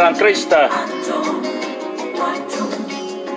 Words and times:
en 0.00 0.14
Christ. 0.14 0.54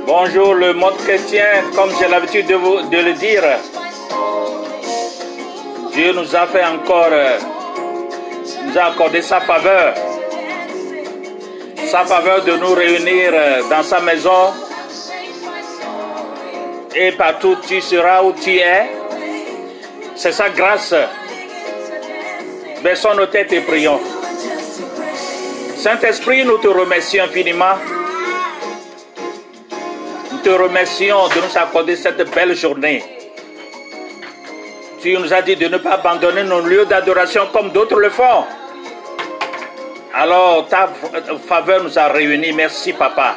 Bonjour 0.07 0.53
le 0.53 0.73
monde 0.73 0.95
chrétien, 0.97 1.45
comme 1.75 1.89
j'ai 1.99 2.07
l'habitude 2.07 2.47
de, 2.47 2.55
vous, 2.55 2.81
de 2.83 2.97
le 2.97 3.13
dire. 3.13 3.43
Dieu 5.91 6.13
nous 6.13 6.35
a 6.35 6.47
fait 6.47 6.63
encore, 6.63 7.09
nous 8.63 8.77
a 8.77 8.83
accordé 8.85 9.21
sa 9.21 9.41
faveur. 9.41 9.95
Sa 11.87 12.05
faveur 12.05 12.43
de 12.43 12.53
nous 12.53 12.73
réunir 12.73 13.33
dans 13.69 13.83
sa 13.83 13.99
maison. 13.99 14.53
Et 16.95 17.11
partout 17.11 17.57
tu 17.67 17.81
seras 17.81 18.23
où 18.23 18.31
tu 18.31 18.57
es. 18.57 18.89
C'est 20.15 20.31
sa 20.31 20.49
grâce. 20.49 20.95
Baissons 22.81 23.15
nos 23.15 23.25
têtes 23.25 23.51
et 23.51 23.61
prions. 23.61 23.99
Saint-Esprit, 25.85 26.43
nous 26.43 26.57
te 26.57 26.67
remercions 26.67 27.25
infiniment. 27.25 27.75
Nous 30.31 30.39
te 30.39 30.49
remercions 30.49 31.27
de 31.27 31.35
nous 31.35 31.57
accorder 31.59 31.95
cette 31.95 32.27
belle 32.33 32.55
journée. 32.55 33.03
Tu 34.99 35.15
nous 35.15 35.31
as 35.31 35.43
dit 35.43 35.55
de 35.55 35.67
ne 35.67 35.77
pas 35.77 35.91
abandonner 35.91 36.41
nos 36.43 36.61
lieux 36.61 36.87
d'adoration 36.87 37.43
comme 37.53 37.69
d'autres 37.69 37.99
le 37.99 38.09
font. 38.09 38.45
Alors 40.15 40.67
ta 40.67 40.89
faveur 41.47 41.83
nous 41.83 41.99
a 41.99 42.07
réunis. 42.07 42.51
Merci 42.53 42.91
papa. 42.91 43.35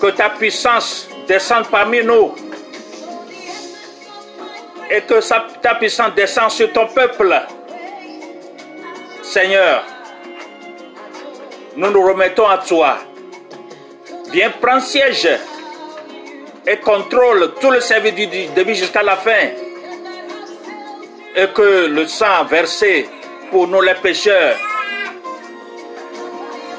Que 0.00 0.08
ta 0.08 0.30
puissance 0.30 1.08
descende 1.28 1.68
parmi 1.68 2.02
nous. 2.02 2.34
Et 4.90 5.02
que 5.02 5.20
ta 5.62 5.76
puissance 5.76 6.16
descende 6.16 6.50
sur 6.50 6.72
ton 6.72 6.88
peuple. 6.88 7.42
Seigneur, 9.22 9.84
nous 11.78 11.90
nous 11.92 12.02
remettons 12.02 12.48
à 12.48 12.58
toi. 12.58 12.98
Viens 14.32 14.50
prendre 14.50 14.82
siège 14.82 15.28
et 16.66 16.76
contrôle 16.78 17.54
tout 17.60 17.70
le 17.70 17.80
service 17.80 18.14
du 18.14 18.26
début 18.26 18.74
jusqu'à 18.74 19.02
la 19.04 19.14
fin. 19.14 19.46
Et 21.36 21.46
que 21.54 21.86
le 21.86 22.06
sang 22.08 22.44
versé 22.50 23.08
pour 23.52 23.68
nous 23.68 23.80
les 23.80 23.94
pécheurs 23.94 24.56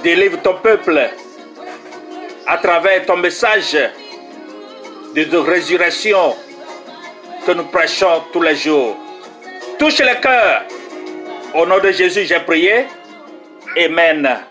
délivre 0.04 0.42
ton 0.42 0.56
peuple 0.56 1.10
à 2.46 2.58
travers 2.58 3.06
ton 3.06 3.16
message 3.16 3.78
de 5.16 5.38
résurrection 5.38 6.36
que 7.46 7.54
nous 7.54 7.66
prêchons 7.66 8.24
tous 8.34 8.42
les 8.42 8.58
jours. 8.58 8.98
Touche 9.78 10.00
le 10.00 10.20
cœur. 10.22 10.64
Au 11.54 11.66
nom 11.66 11.80
de 11.80 11.92
Jésus, 11.92 12.26
j'ai 12.26 12.40
prié. 12.42 12.86
Amen. 13.78 14.49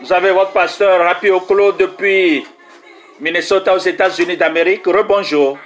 Vous 0.00 0.12
avez 0.12 0.30
votre 0.30 0.52
pasteur 0.52 1.00
Rapi 1.00 1.30
Okolo 1.30 1.72
depuis 1.72 2.46
Minnesota 3.20 3.74
aux 3.74 3.78
États-Unis 3.78 4.36
d'Amérique. 4.36 4.86
Rebonjour. 4.86 5.58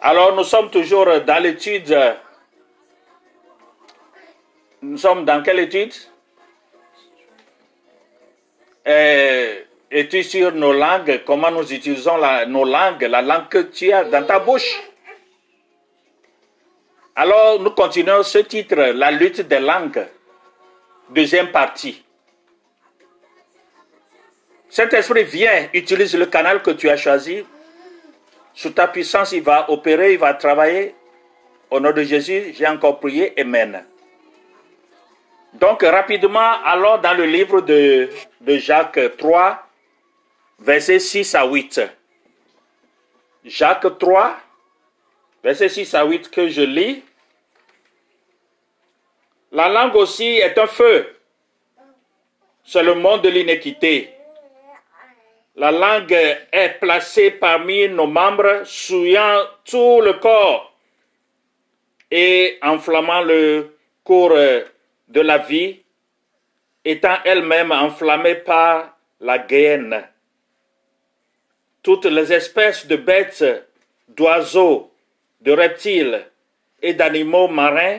Alors 0.00 0.34
nous 0.34 0.44
sommes 0.44 0.70
toujours 0.70 1.20
dans 1.20 1.42
l'étude. 1.42 1.96
Nous 4.82 4.96
sommes 4.96 5.24
dans 5.24 5.42
quelle 5.42 5.60
étude? 5.60 5.92
Euh, 8.86 9.62
Étude 9.90 10.24
sur 10.24 10.52
nos 10.52 10.74
langues, 10.74 11.22
comment 11.24 11.50
nous 11.50 11.72
utilisons 11.72 12.18
nos 12.46 12.64
langues, 12.64 13.02
la 13.04 13.22
langue 13.22 13.48
que 13.48 13.58
tu 13.58 13.90
as 13.90 14.04
dans 14.04 14.22
ta 14.22 14.38
bouche? 14.38 14.82
Alors 17.16 17.58
nous 17.58 17.70
continuons 17.70 18.22
ce 18.22 18.38
titre, 18.38 18.76
la 18.76 19.10
lutte 19.10 19.40
des 19.40 19.60
langues, 19.60 20.06
deuxième 21.08 21.50
partie. 21.50 22.04
Saint-Esprit, 24.70 25.24
viens, 25.24 25.68
utilise 25.72 26.14
le 26.16 26.26
canal 26.26 26.62
que 26.62 26.70
tu 26.72 26.90
as 26.90 26.96
choisi. 26.96 27.44
Sous 28.54 28.70
ta 28.70 28.88
puissance, 28.88 29.32
il 29.32 29.42
va 29.42 29.70
opérer, 29.70 30.12
il 30.12 30.18
va 30.18 30.34
travailler. 30.34 30.94
Au 31.70 31.80
nom 31.80 31.92
de 31.92 32.02
Jésus, 32.02 32.54
j'ai 32.56 32.66
encore 32.66 32.98
prié. 32.98 33.38
Amen. 33.40 33.84
Donc, 35.54 35.82
rapidement, 35.82 36.62
allons 36.64 36.98
dans 36.98 37.14
le 37.14 37.24
livre 37.24 37.60
de, 37.62 38.10
de 38.40 38.58
Jacques 38.58 39.16
3, 39.16 39.66
versets 40.60 40.98
6 40.98 41.34
à 41.34 41.46
8. 41.46 41.80
Jacques 43.44 43.98
3, 43.98 44.36
versets 45.42 45.68
6 45.68 45.94
à 45.94 46.04
8 46.04 46.30
que 46.30 46.48
je 46.48 46.62
lis. 46.62 47.02
La 49.52 49.68
langue 49.68 49.96
aussi 49.96 50.26
est 50.26 50.58
un 50.58 50.66
feu. 50.66 51.14
C'est 52.64 52.82
le 52.82 52.94
monde 52.94 53.22
de 53.22 53.30
l'inéquité. 53.30 54.17
La 55.58 55.72
langue 55.72 56.12
est 56.52 56.78
placée 56.78 57.32
parmi 57.32 57.88
nos 57.88 58.06
membres, 58.06 58.62
souillant 58.64 59.40
tout 59.64 60.00
le 60.00 60.12
corps 60.12 60.72
et 62.12 62.58
enflammant 62.62 63.22
le 63.22 63.76
cours 64.04 64.36
de 64.36 65.20
la 65.20 65.38
vie, 65.38 65.80
étant 66.84 67.16
elle-même 67.24 67.72
enflammée 67.72 68.36
par 68.36 68.96
la 69.18 69.38
gaine. 69.40 70.04
Toutes 71.82 72.06
les 72.06 72.32
espèces 72.32 72.86
de 72.86 72.94
bêtes, 72.94 73.44
d'oiseaux, 74.06 74.92
de 75.40 75.50
reptiles 75.50 76.24
et 76.80 76.94
d'animaux 76.94 77.48
marins 77.48 77.98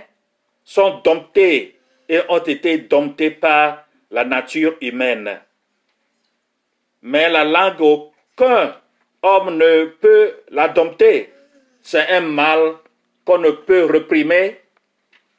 sont 0.64 1.02
domptées 1.04 1.78
et 2.08 2.22
ont 2.30 2.40
été 2.40 2.78
domptées 2.78 3.32
par 3.32 3.84
la 4.12 4.24
nature 4.24 4.78
humaine 4.80 5.42
mais 7.02 7.30
la 7.30 7.44
langue, 7.44 7.82
aucun 7.82 8.76
homme 9.22 9.58
ne 9.58 9.86
peut 9.86 10.36
la 10.50 10.68
dompter. 10.68 11.34
C'est 11.82 12.08
un 12.10 12.22
mal 12.22 12.76
qu'on 13.26 13.38
ne 13.38 13.52
peut 13.52 13.86
réprimer. 13.86 14.60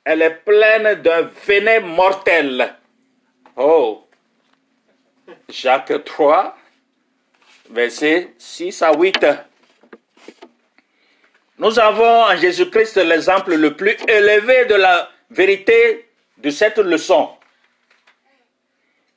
Elle 0.04 0.22
est 0.22 0.42
pleine 0.44 1.02
d'un 1.02 1.22
venin 1.46 1.80
mortel. 1.80 2.74
Oh, 3.56 4.06
Jacques 5.48 6.04
3, 6.04 6.56
versets 7.70 8.34
6 8.38 8.82
à 8.82 8.92
8. 8.92 9.26
Nous 11.58 11.78
avons 11.78 12.22
en 12.24 12.36
Jésus-Christ 12.36 12.96
l'exemple 12.96 13.54
le 13.54 13.76
plus 13.76 13.96
élevé 14.08 14.64
de 14.64 14.76
la 14.76 15.10
vérité 15.30 16.08
de 16.38 16.50
cette 16.50 16.78
leçon. 16.78 17.28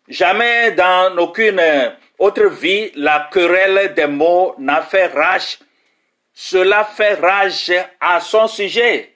Jamais 0.10 0.72
dans 0.72 1.18
aucune 1.18 1.62
autre 2.19 2.45
vie, 2.45 2.92
la 2.95 3.30
querelle 3.31 3.94
des 3.94 4.07
mots 4.07 4.56
n'a 4.57 4.81
fait 4.81 5.07
rage. 5.07 5.60
Cela 6.33 6.83
fait 6.83 7.15
rage 7.15 7.71
à 8.00 8.19
son 8.19 8.48
sujet. 8.48 9.13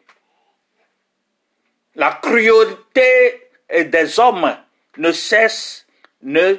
La 1.95 2.19
cruauté 2.21 3.49
des 3.69 4.19
hommes 4.19 4.55
ne 4.97 5.11
cesse, 5.11 5.88
ne, 6.21 6.57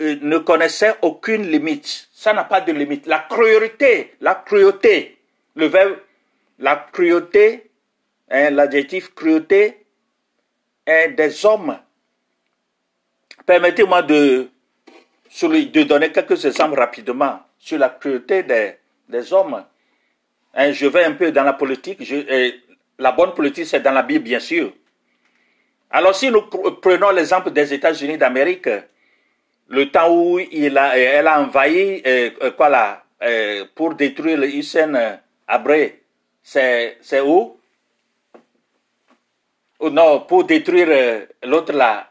euh, 0.00 0.16
ne 0.20 0.38
connaissait 0.38 0.96
aucune 1.02 1.48
limite. 1.48 2.08
Ça 2.12 2.32
n'a 2.32 2.44
pas 2.44 2.60
de 2.60 2.72
limite. 2.72 3.06
La 3.06 3.20
cruauté, 3.20 4.14
la 4.20 4.34
cruauté, 4.34 5.18
le 5.54 5.66
verbe, 5.66 5.98
la 6.58 6.88
cruauté, 6.92 7.70
hein, 8.30 8.50
l'adjectif 8.50 9.14
cruauté, 9.14 9.86
est 10.86 11.10
des 11.10 11.44
hommes. 11.44 11.78
Permettez-moi 13.46 14.02
de 14.02 14.50
de 15.30 15.82
donner 15.82 16.10
quelques 16.12 16.44
exemples 16.44 16.78
rapidement 16.78 17.40
sur 17.58 17.78
la 17.78 17.90
cruauté 17.90 18.42
des, 18.42 19.32
hommes. 19.32 19.64
Hein, 20.54 20.72
je 20.72 20.86
vais 20.86 21.04
un 21.04 21.12
peu 21.12 21.30
dans 21.32 21.44
la 21.44 21.52
politique. 21.52 22.00
la 22.98 23.12
bonne 23.12 23.34
politique, 23.34 23.66
c'est 23.66 23.80
dans 23.80 23.92
la 23.92 24.02
Bible, 24.02 24.24
bien 24.24 24.40
sûr. 24.40 24.72
Alors, 25.90 26.14
si 26.14 26.30
nous 26.30 26.42
prenons 26.82 27.10
l'exemple 27.10 27.50
des 27.50 27.72
États-Unis 27.72 28.18
d'Amérique, 28.18 28.68
le 29.68 29.90
temps 29.90 30.14
où 30.14 30.38
il 30.38 30.76
a, 30.76 30.98
elle 30.98 31.26
a 31.26 31.40
envahi, 31.40 32.02
euh, 32.06 32.30
euh, 32.42 32.50
quoi 32.52 32.68
là, 32.68 33.02
euh, 33.22 33.64
pour 33.74 33.94
détruire 33.94 34.38
le 34.38 34.48
Hussein 34.48 35.18
Abré, 35.46 36.02
c'est, 36.42 36.98
c'est 37.00 37.20
où? 37.20 37.56
Non, 39.80 40.20
pour 40.20 40.44
détruire 40.44 41.26
l'autre 41.44 41.72
là, 41.72 42.08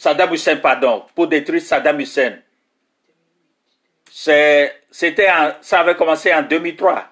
Saddam 0.00 0.32
Hussein, 0.32 0.56
pardon, 0.56 1.04
pour 1.14 1.26
détruire 1.26 1.60
Saddam 1.60 2.00
Hussein. 2.00 2.38
C'était, 4.10 5.28
ça 5.60 5.80
avait 5.80 5.94
commencé 5.94 6.32
en 6.32 6.40
2003. 6.40 7.04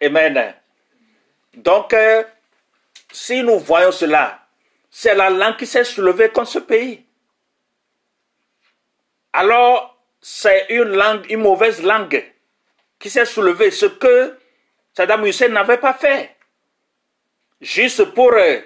Amen. 0.00 0.54
Donc, 1.52 1.92
euh, 1.92 2.24
si 3.12 3.42
nous 3.42 3.58
voyons 3.58 3.92
cela, 3.92 4.40
c'est 4.90 5.14
la 5.14 5.28
langue 5.28 5.58
qui 5.58 5.66
s'est 5.66 5.84
soulevée 5.84 6.30
contre 6.30 6.48
ce 6.48 6.60
pays. 6.60 7.04
Alors, 9.34 9.98
c'est 10.22 10.64
une 10.70 10.96
langue, 10.96 11.30
une 11.30 11.40
mauvaise 11.40 11.82
langue 11.82 12.24
qui 12.98 13.10
s'est 13.10 13.26
soulevée, 13.26 13.70
ce 13.70 13.84
que 13.84 14.38
Saddam 14.96 15.26
Hussein 15.26 15.48
n'avait 15.48 15.76
pas 15.76 15.92
fait. 15.92 16.34
juste 17.60 18.02
pour 18.14 18.32
euh, 18.32 18.60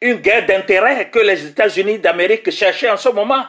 une 0.00 0.16
guerre 0.16 0.46
d'intérêt 0.46 1.10
que 1.10 1.18
les 1.18 1.46
États-Unis 1.46 1.98
d'Amérique 1.98 2.50
cherchaient 2.50 2.90
en 2.90 2.96
ce 2.96 3.08
moment. 3.08 3.44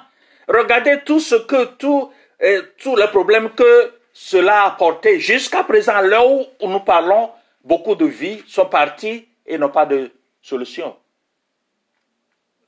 Regardez 0.48 1.02
tout 1.06 1.20
ce 1.20 1.36
que, 1.36 1.66
tout, 1.76 2.12
euh, 2.42 2.64
tous 2.80 2.96
les 2.96 3.08
problèmes 3.08 3.52
que 3.52 3.94
cela 4.14 4.64
a 4.64 4.68
apporté. 4.68 5.20
Jusqu'à 5.20 5.64
présent, 5.64 6.02
là 6.02 6.26
où 6.26 6.46
nous 6.62 6.80
parlons, 6.80 7.32
beaucoup 7.64 7.96
de 7.96 8.06
vies 8.06 8.44
sont 8.48 8.66
parties 8.66 9.28
et 9.46 9.58
n'ont 9.58 9.70
pas 9.70 9.86
de 9.86 10.12
solution. 10.42 10.96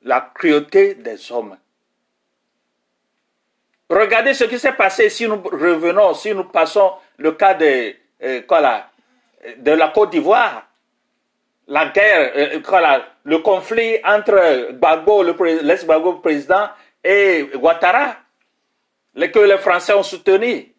La 0.03 0.31
cruauté 0.33 0.95
des 0.95 1.31
hommes. 1.31 1.57
Regardez 3.89 4.33
ce 4.33 4.45
qui 4.45 4.57
s'est 4.57 4.71
passé 4.73 5.09
si 5.09 5.27
nous 5.27 5.41
revenons, 5.43 6.13
si 6.13 6.33
nous 6.33 6.45
passons 6.45 6.93
le 7.17 7.33
cas 7.33 7.53
de, 7.53 7.93
euh, 8.23 8.41
quoi 8.47 8.85
de 9.57 9.71
la 9.71 9.87
Côte 9.89 10.11
d'Ivoire. 10.11 10.67
La 11.67 11.87
guerre, 11.87 12.31
euh, 12.35 12.99
le 13.23 13.37
conflit 13.39 13.97
entre 14.03 14.71
Gbagbo, 14.71 15.23
l'ex-Gbagbo 15.23 16.13
président, 16.15 16.69
et 17.03 17.47
Ouattara, 17.55 18.17
que 19.15 19.39
les 19.39 19.57
Français 19.57 19.93
ont 19.93 20.03
soutenu. 20.03 20.73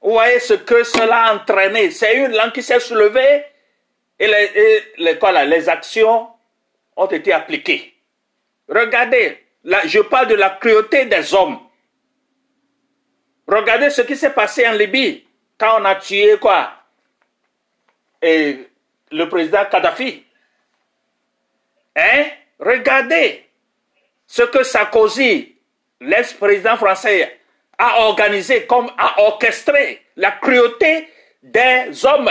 Vous 0.00 0.12
voyez 0.12 0.40
ce 0.40 0.54
que 0.54 0.82
cela 0.82 1.26
a 1.26 1.34
entraîné. 1.34 1.90
C'est 1.90 2.16
une 2.16 2.32
langue 2.32 2.52
qui 2.52 2.62
s'est 2.62 2.80
soulevée 2.80 3.44
et, 4.18 4.26
les, 4.26 4.82
les, 4.98 5.46
les 5.46 5.68
actions 5.68 6.28
ont 6.96 7.06
été 7.06 7.32
appliquées. 7.32 7.94
Regardez, 8.68 9.38
là, 9.64 9.80
je 9.86 10.00
parle 10.00 10.28
de 10.28 10.34
la 10.34 10.50
cruauté 10.50 11.06
des 11.06 11.34
hommes. 11.34 11.58
Regardez 13.46 13.90
ce 13.90 14.02
qui 14.02 14.16
s'est 14.16 14.32
passé 14.32 14.66
en 14.66 14.72
Libye 14.72 15.24
quand 15.58 15.80
on 15.80 15.84
a 15.84 15.94
tué 15.96 16.36
quoi 16.40 16.72
Et 18.20 18.68
le 19.12 19.28
président 19.28 19.64
Kadhafi. 19.70 20.24
Hein? 21.96 22.24
Regardez 22.58 23.44
ce 24.26 24.42
que 24.42 24.62
Sarkozy, 24.62 25.56
l'ex-président 26.00 26.76
français, 26.76 27.38
a 27.78 28.00
organisé, 28.02 28.66
comme 28.66 28.90
a 28.96 29.20
orchestré 29.22 30.02
la 30.16 30.32
cruauté 30.32 31.08
des 31.42 32.04
hommes. 32.04 32.30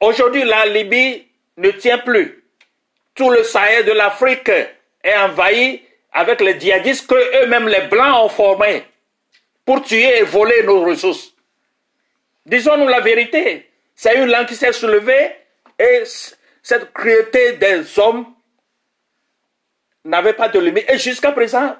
Aujourd'hui, 0.00 0.44
la 0.44 0.66
Libye 0.66 1.26
ne 1.56 1.70
tient 1.72 1.98
plus. 1.98 2.44
Tout 3.14 3.30
le 3.30 3.42
Sahel 3.42 3.84
de 3.84 3.92
l'Afrique 3.92 4.48
est 5.02 5.16
envahi 5.16 5.82
avec 6.12 6.40
les 6.40 6.58
djihadistes 6.58 7.06
que 7.08 7.42
eux-mêmes 7.44 7.68
les 7.68 7.82
Blancs 7.88 8.24
ont 8.24 8.28
formés 8.28 8.84
pour 9.64 9.82
tuer 9.82 10.18
et 10.18 10.22
voler 10.22 10.62
nos 10.62 10.84
ressources. 10.84 11.34
Disons-nous 12.46 12.88
la 12.88 13.00
vérité. 13.00 13.68
C'est 13.94 14.16
une 14.16 14.30
langue 14.30 14.46
qui 14.46 14.54
s'est 14.54 14.72
soulevée 14.72 15.32
et 15.78 16.02
cette 16.62 16.92
cruauté 16.92 17.54
des 17.54 17.98
hommes 17.98 18.26
n'avait 20.04 20.32
pas 20.32 20.48
de 20.48 20.58
limite. 20.58 20.90
Et 20.90 20.98
jusqu'à 20.98 21.32
présent, 21.32 21.76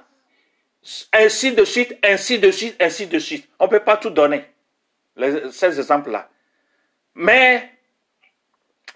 ainsi 1.12 1.52
de 1.52 1.64
suite, 1.64 1.96
ainsi 2.04 2.38
de 2.38 2.50
suite, 2.50 2.76
ainsi 2.80 3.06
de 3.06 3.18
suite. 3.18 3.48
On 3.58 3.64
ne 3.64 3.70
peut 3.70 3.80
pas 3.80 3.96
tout 3.96 4.10
donner, 4.10 4.44
ces 5.50 5.78
exemples-là. 5.78 6.28
Mais 7.14 7.70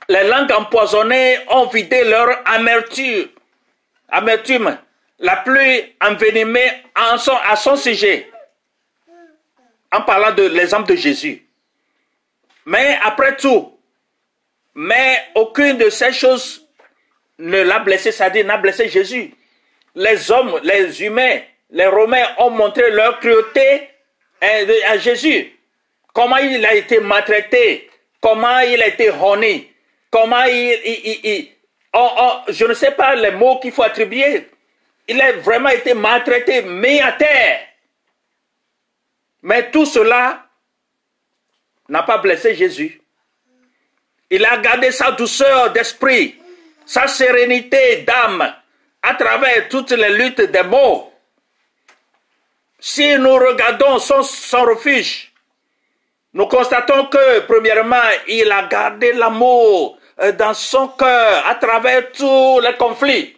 les 0.08 0.24
langues 0.28 0.52
empoisonnées 0.52 1.38
ont 1.50 1.66
vidé 1.66 2.04
leur 2.04 2.28
amertume, 2.46 3.28
amertume 4.08 4.78
la 5.18 5.36
plus 5.36 5.96
envenimée 6.00 6.84
à 6.94 7.56
son 7.56 7.76
sujet, 7.76 8.30
en 9.92 10.02
parlant 10.02 10.32
de 10.32 10.44
l'exemple 10.44 10.88
de 10.90 10.96
Jésus. 10.96 11.46
Mais 12.64 12.98
après 13.02 13.36
tout, 13.36 13.71
mais 14.74 15.20
aucune 15.34 15.76
de 15.78 15.90
ces 15.90 16.12
choses 16.12 16.66
ne 17.38 17.60
l'a 17.62 17.80
blessé, 17.80 18.12
c'est-à-dire 18.12 18.46
n'a 18.46 18.56
blessé 18.56 18.88
Jésus. 18.88 19.34
Les 19.94 20.30
hommes, 20.30 20.60
les 20.62 21.02
humains, 21.02 21.40
les 21.70 21.86
Romains 21.86 22.26
ont 22.38 22.50
montré 22.50 22.90
leur 22.90 23.18
cruauté 23.20 23.88
à 24.40 24.98
Jésus. 24.98 25.52
Comment 26.12 26.36
il 26.36 26.64
a 26.64 26.74
été 26.74 27.00
maltraité, 27.00 27.90
comment 28.20 28.60
il 28.60 28.80
a 28.82 28.86
été 28.88 29.10
honné, 29.10 29.72
comment 30.10 30.44
il... 30.44 31.48
je 32.48 32.64
ne 32.64 32.74
sais 32.74 32.92
pas 32.92 33.14
les 33.14 33.30
mots 33.32 33.58
qu'il 33.60 33.72
faut 33.72 33.82
attribuer. 33.82 34.48
Il 35.08 35.20
a 35.20 35.32
vraiment 35.32 35.70
été 35.70 35.94
maltraité, 35.94 36.62
mis 36.62 37.00
à 37.00 37.12
terre. 37.12 37.60
Mais 39.42 39.70
tout 39.70 39.84
cela 39.84 40.46
n'a 41.88 42.02
pas 42.04 42.18
blessé 42.18 42.54
Jésus. 42.54 43.01
Il 44.32 44.46
a 44.46 44.56
gardé 44.56 44.90
sa 44.90 45.10
douceur 45.10 45.72
d'esprit, 45.72 46.40
sa 46.86 47.06
sérénité 47.06 47.98
d'âme 47.98 48.54
à 49.02 49.14
travers 49.14 49.68
toutes 49.68 49.90
les 49.90 50.08
luttes 50.08 50.50
des 50.50 50.62
mots. 50.62 51.12
Si 52.80 53.18
nous 53.18 53.34
regardons 53.34 53.98
son, 53.98 54.22
son 54.22 54.62
refuge, 54.62 55.30
nous 56.32 56.46
constatons 56.46 57.08
que, 57.08 57.40
premièrement, 57.40 58.08
il 58.26 58.50
a 58.50 58.62
gardé 58.62 59.12
l'amour 59.12 59.98
euh, 60.18 60.32
dans 60.32 60.54
son 60.54 60.88
cœur 60.88 61.46
à 61.46 61.56
travers 61.56 62.10
tous 62.10 62.60
les 62.60 62.74
conflits. 62.78 63.36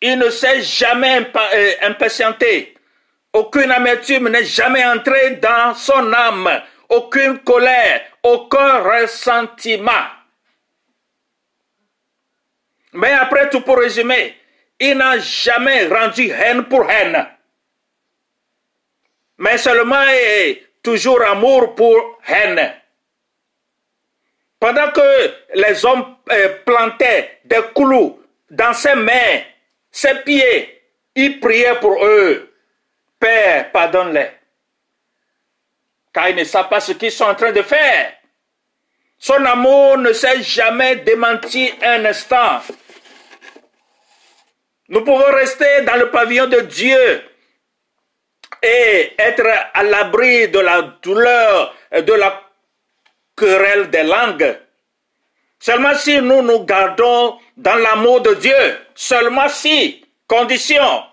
Il 0.00 0.16
ne 0.16 0.30
s'est 0.30 0.62
jamais 0.62 1.28
euh, 1.54 1.72
impatienté. 1.82 2.72
Aucune 3.32 3.72
amertume 3.72 4.28
n'est 4.28 4.44
jamais 4.44 4.84
entrée 4.84 5.40
dans 5.42 5.74
son 5.74 6.12
âme. 6.12 6.62
Aucune 6.90 7.38
colère, 7.38 8.02
aucun 8.22 8.80
ressentiment. 8.82 10.08
Mais 12.92 13.12
après 13.12 13.48
tout, 13.48 13.60
pour 13.60 13.78
résumer, 13.78 14.36
il 14.78 14.96
n'a 14.96 15.18
jamais 15.18 15.86
rendu 15.86 16.30
haine 16.30 16.64
pour 16.64 16.90
haine. 16.90 17.26
Mais 19.38 19.56
seulement 19.56 20.04
toujours 20.82 21.22
amour 21.22 21.74
pour 21.74 22.20
haine. 22.26 22.74
Pendant 24.58 24.90
que 24.90 25.34
les 25.54 25.84
hommes 25.86 26.16
euh, 26.30 26.56
plantaient 26.66 27.40
des 27.44 27.62
clous 27.74 28.20
dans 28.50 28.74
ses 28.74 28.94
mains, 28.94 29.42
ses 29.90 30.22
pieds, 30.22 30.82
il 31.14 31.40
priait 31.40 31.78
pour 31.80 32.04
eux. 32.04 32.52
Père, 33.18 33.72
pardonne-les. 33.72 34.39
Car 36.12 36.28
ils 36.28 36.36
ne 36.36 36.44
savent 36.44 36.68
pas 36.68 36.80
ce 36.80 36.92
qu'ils 36.92 37.12
sont 37.12 37.24
en 37.24 37.34
train 37.34 37.52
de 37.52 37.62
faire. 37.62 38.12
Son 39.18 39.44
amour 39.44 39.98
ne 39.98 40.12
s'est 40.12 40.42
jamais 40.42 40.96
démenti 40.96 41.70
un 41.82 42.04
instant. 42.04 42.62
Nous 44.88 45.04
pouvons 45.04 45.32
rester 45.32 45.82
dans 45.82 45.96
le 45.96 46.10
pavillon 46.10 46.46
de 46.46 46.60
Dieu 46.60 47.22
et 48.62 49.12
être 49.18 49.46
à 49.74 49.82
l'abri 49.82 50.48
de 50.48 50.58
la 50.58 50.82
douleur 51.02 51.74
et 51.92 52.02
de 52.02 52.12
la 52.12 52.42
querelle 53.36 53.90
des 53.90 54.02
langues. 54.02 54.58
Seulement 55.58 55.94
si 55.94 56.20
nous 56.20 56.42
nous 56.42 56.64
gardons 56.64 57.38
dans 57.56 57.76
l'amour 57.76 58.22
de 58.22 58.34
Dieu, 58.34 58.78
seulement 58.94 59.48
si, 59.48 60.04
condition, 60.26 61.04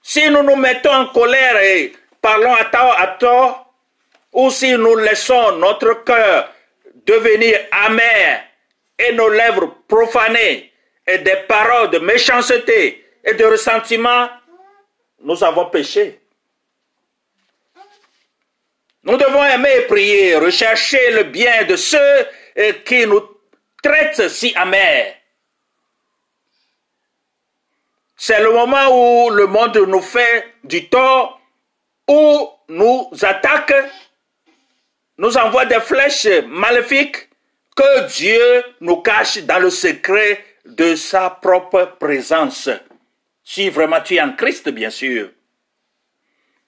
si 0.00 0.30
nous 0.30 0.44
nous 0.44 0.56
mettons 0.56 0.92
en 0.92 1.06
colère 1.06 1.56
et 1.58 1.92
parlons 2.26 2.54
à 2.54 2.64
tort, 2.64 3.00
à 3.00 3.06
tort, 3.06 3.72
ou 4.32 4.50
si 4.50 4.72
nous 4.72 4.96
laissons 4.96 5.58
notre 5.58 6.02
cœur 6.02 6.52
devenir 7.06 7.56
amer 7.70 8.42
et 8.98 9.12
nos 9.12 9.28
lèvres 9.28 9.76
profanées 9.86 10.72
et 11.06 11.18
des 11.18 11.36
paroles 11.46 11.90
de 11.90 11.98
méchanceté 12.00 13.04
et 13.22 13.34
de 13.34 13.44
ressentiment, 13.44 14.28
nous 15.20 15.44
avons 15.44 15.66
péché. 15.66 16.20
Nous 19.04 19.16
devons 19.16 19.44
aimer 19.44 19.82
prier, 19.82 20.34
rechercher 20.34 21.12
le 21.12 21.22
bien 21.24 21.62
de 21.62 21.76
ceux 21.76 22.26
euh, 22.58 22.72
qui 22.84 23.06
nous 23.06 23.22
traitent 23.80 24.28
si 24.28 24.52
amers. 24.56 25.14
C'est 28.16 28.40
le 28.40 28.52
moment 28.52 28.88
où 28.90 29.30
le 29.30 29.46
monde 29.46 29.76
nous 29.86 30.02
fait 30.02 30.54
du 30.64 30.88
tort, 30.88 31.35
où 32.08 32.48
nous 32.68 33.10
attaque 33.22 33.74
nous 35.18 35.36
envoie 35.36 35.66
des 35.66 35.80
flèches 35.80 36.28
maléfiques 36.46 37.28
que 37.74 38.06
Dieu 38.08 38.62
nous 38.80 39.02
cache 39.02 39.38
dans 39.38 39.58
le 39.58 39.70
secret 39.70 40.44
de 40.64 40.94
sa 40.94 41.30
propre 41.30 41.96
présence. 41.98 42.68
Si 43.44 43.70
vraiment 43.70 44.00
tu 44.00 44.16
es 44.16 44.20
en 44.20 44.32
Christ, 44.32 44.68
bien 44.70 44.90
sûr. 44.90 45.30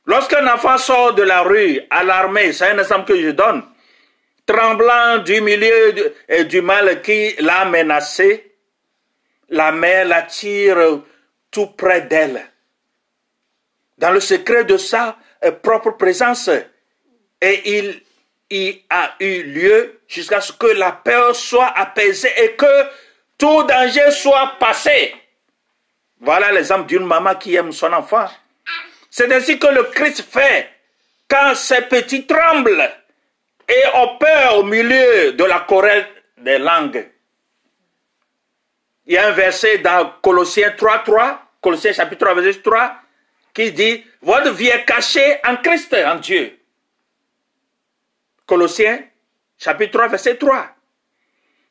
Lorsqu'un 0.07 0.47
enfant 0.47 0.79
sort 0.79 1.15
de 1.15 1.23
la 1.23 1.43
rue 1.43 1.81
alarmé, 1.91 2.53
c'est 2.53 2.71
un 2.71 2.79
exemple 2.79 3.13
que 3.13 3.21
je 3.21 3.31
donne, 3.31 3.63
tremblant 4.47 5.19
du 5.19 5.41
milieu 5.43 6.15
et 6.29 6.45
du 6.45 6.63
mal 6.63 7.03
qui 7.03 7.35
l'a 7.41 7.67
menacé, 7.67 8.55
la 9.51 9.73
mère 9.73 10.07
l'attire 10.07 11.03
tout 11.51 11.67
près 11.69 12.03
d'elle, 12.03 12.51
dans 13.99 14.13
le 14.13 14.21
secret 14.21 14.65
de 14.65 14.77
sa 14.77 15.19
propre 15.63 15.91
présence, 15.93 16.51
et 17.41 17.77
il 17.77 18.03
y 18.51 18.85
a 18.91 19.15
eu 19.21 19.43
lieu 19.43 20.01
jusqu'à 20.09 20.41
ce 20.41 20.53
que 20.53 20.67
la 20.67 20.93
peur 20.93 21.35
soit 21.37 21.73
apaisée 21.77 22.33
et 22.39 22.53
que 22.53 22.87
tout 23.37 23.63
danger 23.65 24.11
soit 24.11 24.57
passé. 24.59 25.15
Voilà 26.21 26.51
l'exemple 26.51 26.87
d'une 26.87 27.07
maman 27.07 27.35
qui 27.37 27.55
aime 27.55 27.73
son 27.73 27.93
enfant. 27.93 28.29
C'est 29.11 29.33
ainsi 29.33 29.59
que 29.59 29.69
le 29.69 29.85
Christ 29.85 30.23
fait 30.23 30.69
quand 31.29 31.55
ses 31.55 31.83
petits 31.83 32.27
tremblent 32.27 32.91
et 33.69 33.83
ont 33.95 34.17
peur 34.19 34.59
au 34.59 34.65
milieu 34.65 35.33
de 35.33 35.45
la 35.45 35.61
querelle 35.61 36.07
des 36.39 36.59
langues. 36.59 37.09
Il 39.07 39.15
y 39.15 39.19
a 39.19 39.29
un 39.29 39.33
verset 39.33 39.79
dans 39.79 40.13
Colossiens 40.23 40.73
3, 40.77 40.99
3, 41.01 41.43
Colossiens 41.63 41.93
chapitre 41.93 42.27
3, 42.27 42.35
verset 42.43 42.61
3, 42.63 42.97
qui 43.59 43.73
dit, 43.73 44.05
votre 44.23 44.53
vie 44.53 44.69
est 44.69 44.85
cachée 44.85 45.39
en 45.45 45.57
Christ, 45.57 45.93
en 46.07 46.15
Dieu. 46.15 46.57
Colossiens 48.47 49.01
chapitre 49.59 49.99
3, 49.99 50.09
verset 50.09 50.37
3. 50.37 50.69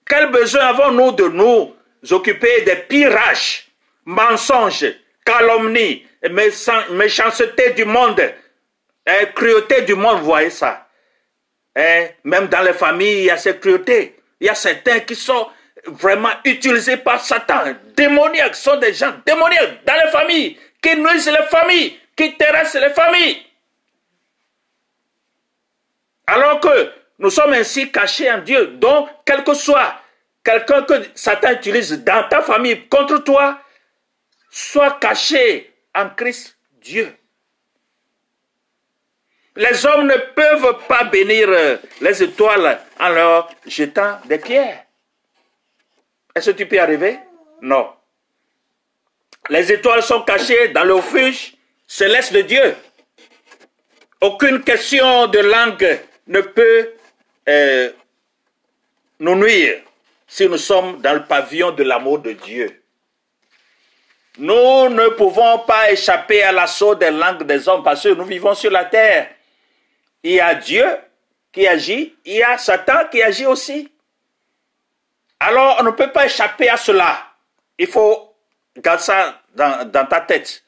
Quel 0.06 0.30
besoin 0.30 0.64
avons-nous 0.64 1.14
de 1.14 1.30
nous 1.30 1.74
occuper 2.12 2.64
des 2.64 2.76
pirages, 2.76 3.70
mensonges, 4.04 4.86
calomnies, 5.26 6.06
méchanceté 6.92 7.72
du 7.72 7.86
monde, 7.86 8.34
hein, 9.06 9.26
cruauté 9.34 9.84
du 9.84 9.96
monde, 9.96 10.20
vous 10.20 10.26
voyez 10.26 10.50
ça. 10.50 10.90
Hein, 11.74 12.08
même 12.26 12.48
dans 12.48 12.64
les 12.64 12.74
familles, 12.74 13.20
il 13.20 13.26
y 13.26 13.32
a 13.32 13.38
cette 13.38 13.62
cruauté. 13.62 14.20
Il 14.42 14.48
y 14.48 14.50
a 14.50 14.56
certains 14.56 15.00
qui 15.00 15.16
sont 15.16 15.48
vraiment 15.86 16.32
utilisés 16.44 16.98
par 16.98 17.22
Satan, 17.22 17.76
démoniaques, 17.96 18.56
sont 18.56 18.76
des 18.76 18.94
gens 18.94 19.14
démoniaques 19.26 19.86
dans 19.86 19.94
les 19.94 20.12
familles, 20.12 20.58
qui 20.82 20.96
nuisent 20.96 21.30
les 21.30 21.48
familles, 21.48 22.00
qui 22.16 22.36
terrassent 22.38 22.76
les 22.76 22.90
familles. 22.92 23.44
Alors 26.28 26.60
que 26.60 26.92
nous 27.20 27.30
sommes 27.30 27.54
ainsi 27.54 27.92
cachés 27.92 28.32
en 28.32 28.40
Dieu. 28.40 28.68
Donc, 28.68 29.10
quel 29.26 29.44
que 29.44 29.54
soit 29.54 30.02
quelqu'un 30.48 30.84
que 30.84 30.94
Satan 31.14 31.52
utilise 31.52 31.92
dans 32.06 32.28
ta 32.30 32.42
famille 32.42 32.88
contre 32.88 33.18
toi, 33.18 33.60
sois 34.50 34.92
caché 34.92 35.74
en 35.94 36.10
Christ 36.12 36.58
Dieu. 36.72 37.14
Les 39.58 39.86
hommes 39.86 40.08
ne 40.08 40.16
peuvent 40.34 40.86
pas 40.88 41.04
bénir 41.04 41.50
les 42.00 42.24
étoiles 42.24 42.80
en 43.00 43.10
leur 43.10 43.50
jetant 43.66 44.20
des 44.26 44.38
pierres. 44.38 44.86
Est-ce 46.34 46.52
que 46.52 46.56
tu 46.56 46.66
peux 46.66 46.80
arriver? 46.80 47.20
Non. 47.62 47.97
Les 49.50 49.72
étoiles 49.72 50.04
sont 50.04 50.22
cachées 50.22 50.70
dans 50.70 50.84
le 50.84 50.96
refuge 50.96 51.54
céleste 51.88 52.34
de 52.34 52.42
Dieu. 52.42 52.76
Aucune 54.20 54.64
question 54.64 55.28
de 55.28 55.40
langue 55.40 56.00
ne 56.28 56.42
peut 56.42 56.94
euh, 57.48 57.92
nous 59.20 59.36
nuire 59.36 59.82
si 60.28 60.48
nous 60.48 60.58
sommes 60.58 61.02
dans 61.02 61.14
le 61.14 61.24
pavillon 61.24 61.72
de 61.72 61.84
l'amour 61.84 62.20
de 62.20 62.34
Dieu. 62.34 62.84
Nous 64.38 64.90
ne 64.90 65.08
pouvons 65.10 65.60
pas 65.60 65.92
échapper 65.92 66.44
à 66.44 66.52
l'assaut 66.52 66.96
des 66.96 67.12
langues 67.12 67.44
des 67.44 67.68
hommes 67.70 67.84
parce 67.84 68.04
que 68.04 68.10
nous 68.10 68.26
vivons 68.26 68.54
sur 68.54 68.70
la 68.70 68.86
terre. 68.86 69.30
Il 70.24 70.34
y 70.34 70.40
a 70.40 70.54
Dieu 70.56 70.86
qui 71.52 71.66
agit, 71.68 72.16
il 72.26 72.36
y 72.36 72.44
a 72.44 72.58
Satan 72.58 73.08
qui 73.10 73.22
agit 73.24 73.46
aussi. 73.46 73.90
Alors 75.40 75.78
on 75.80 75.84
ne 75.84 75.92
peut 75.92 76.12
pas 76.12 76.26
échapper 76.26 76.70
à 76.70 76.78
cela. 76.78 77.26
Il 77.80 77.88
faut 77.88 78.27
garder 78.78 79.04
ça 79.04 79.42
dans, 79.56 80.08
ta 80.08 80.22
tête. 80.22 80.64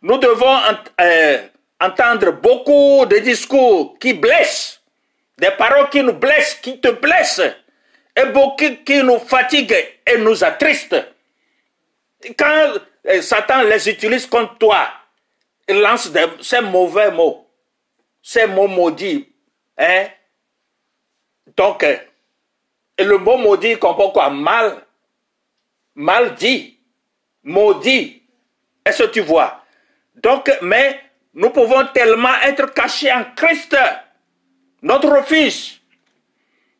Nous 0.00 0.18
devons 0.18 0.58
euh, 1.00 1.38
entendre 1.80 2.32
beaucoup 2.32 3.06
de 3.06 3.18
discours 3.18 3.98
qui 3.98 4.14
blessent 4.14 4.82
des 5.42 5.50
paroles 5.50 5.88
qui 5.90 6.02
nous 6.02 6.12
blessent, 6.12 6.54
qui 6.62 6.80
te 6.80 6.88
blessent, 6.88 7.42
et 8.14 8.24
beaucoup 8.26 8.76
qui 8.84 9.02
nous 9.02 9.18
fatiguent 9.18 9.98
et 10.06 10.18
nous 10.18 10.44
attristent. 10.44 11.04
Quand 12.38 12.74
eh, 13.04 13.20
Satan 13.22 13.62
les 13.62 13.88
utilise 13.88 14.26
contre 14.26 14.56
toi, 14.58 14.88
il 15.68 15.80
lance 15.80 16.10
ces 16.40 16.60
mauvais 16.60 17.10
mots, 17.10 17.44
ces 18.22 18.46
mots 18.46 18.68
maudits. 18.68 19.28
Hein? 19.76 20.06
Donc, 21.56 21.82
eh, 21.82 21.98
le 23.02 23.18
mot 23.18 23.36
maudit 23.36 23.78
comprend 23.78 24.10
quoi? 24.10 24.30
Mal, 24.30 24.84
mal 25.96 26.34
dit, 26.36 26.78
maudit. 27.44 28.22
Est-ce 28.84 29.04
que 29.04 29.08
tu 29.08 29.20
vois? 29.20 29.64
Donc, 30.14 30.50
mais 30.62 31.00
nous 31.34 31.50
pouvons 31.50 31.86
tellement 31.94 32.40
être 32.42 32.72
cachés 32.74 33.12
en 33.12 33.24
Christ 33.34 33.76
notre 34.82 35.24
fils, 35.24 35.80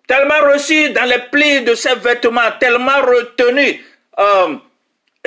tellement 0.07 0.41
reçu 0.53 0.91
dans 0.91 1.05
les 1.05 1.21
plis 1.31 1.63
de 1.63 1.75
ses 1.75 1.95
vêtements, 1.95 2.51
tellement 2.59 3.01
retenu 3.01 3.85
euh, 4.19 4.57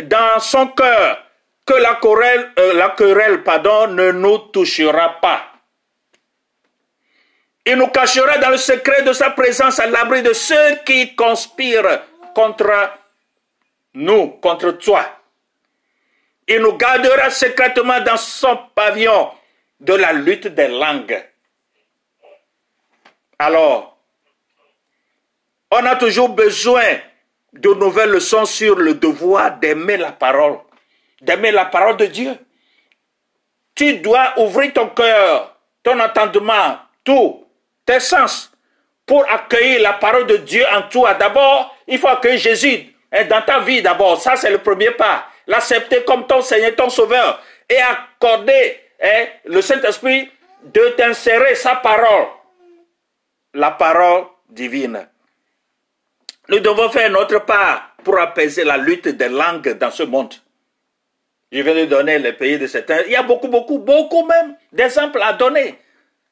dans 0.03 0.39
son 0.39 0.67
cœur, 0.67 1.23
que 1.65 1.73
la 1.73 1.95
querelle, 1.95 2.51
euh, 2.59 2.73
la 2.73 2.89
querelle 2.89 3.43
pardon, 3.43 3.87
ne 3.87 4.11
nous 4.11 4.37
touchera 4.37 5.19
pas. 5.21 5.41
Il 7.65 7.77
nous 7.77 7.87
cachera 7.87 8.37
dans 8.37 8.49
le 8.49 8.57
secret 8.57 9.01
de 9.01 9.13
sa 9.13 9.31
présence 9.31 9.79
à 9.79 9.87
l'abri 9.87 10.21
de 10.21 10.33
ceux 10.33 10.75
qui 10.85 11.15
conspirent 11.15 12.03
contre 12.35 12.91
nous, 13.95 14.27
contre 14.41 14.71
toi. 14.71 15.03
Il 16.47 16.59
nous 16.59 16.73
gardera 16.73 17.29
secrètement 17.29 18.01
dans 18.01 18.17
son 18.17 18.57
pavillon 18.75 19.31
de 19.79 19.93
la 19.93 20.13
lutte 20.13 20.47
des 20.47 20.67
langues. 20.67 21.23
Alors, 23.39 23.97
on 25.71 25.85
a 25.85 25.95
toujours 25.95 26.29
besoin 26.29 26.99
de 27.53 27.69
nouvelles 27.69 28.11
leçons 28.11 28.45
sur 28.45 28.75
le 28.75 28.93
devoir 28.93 29.57
d'aimer 29.57 29.97
la 29.97 30.11
parole, 30.11 30.59
d'aimer 31.21 31.51
la 31.51 31.65
parole 31.65 31.97
de 31.97 32.05
Dieu. 32.05 32.37
Tu 33.73 33.97
dois 33.97 34.39
ouvrir 34.39 34.71
ton 34.73 34.89
cœur, 34.89 35.57
ton 35.83 35.99
entendement, 35.99 36.77
tout, 37.03 37.45
tes 37.85 37.99
sens, 37.99 38.51
pour 39.05 39.29
accueillir 39.29 39.81
la 39.81 39.93
parole 39.93 40.27
de 40.27 40.37
Dieu 40.37 40.63
en 40.73 40.83
toi. 40.83 41.13
D'abord, 41.15 41.75
il 41.87 41.99
faut 41.99 42.07
accueillir 42.07 42.39
Jésus 42.39 42.95
dans 43.29 43.41
ta 43.41 43.59
vie 43.59 43.81
d'abord. 43.81 44.21
Ça, 44.21 44.35
c'est 44.35 44.51
le 44.51 44.59
premier 44.59 44.91
pas. 44.91 45.27
L'accepter 45.47 46.03
comme 46.03 46.27
ton 46.27 46.41
Seigneur, 46.41 46.75
ton 46.75 46.89
Sauveur. 46.89 47.41
Et 47.69 47.77
accorder 47.79 48.79
hein, 49.01 49.25
le 49.45 49.61
Saint-Esprit 49.61 50.29
de 50.63 50.89
t'insérer 50.97 51.55
sa 51.55 51.75
parole 51.75 52.27
la 53.55 53.71
parole 53.71 54.25
divine. 54.49 55.07
Nous 56.49 56.59
devons 56.59 56.89
faire 56.89 57.09
notre 57.09 57.39
part 57.45 57.95
pour 58.03 58.19
apaiser 58.19 58.63
la 58.63 58.77
lutte 58.77 59.07
des 59.07 59.29
langues 59.29 59.77
dans 59.79 59.89
ce 59.89 60.03
monde. 60.03 60.33
Je 61.51 61.61
viens 61.61 61.73
de 61.73 61.85
donner 61.85 62.19
les 62.19 62.33
pays 62.33 62.59
de 62.59 62.67
certains. 62.67 63.01
Il 63.05 63.11
y 63.11 63.15
a 63.15 63.23
beaucoup, 63.23 63.47
beaucoup, 63.47 63.79
beaucoup 63.79 64.25
même 64.25 64.55
d'exemples 64.71 65.21
à 65.23 65.33
donner. 65.33 65.79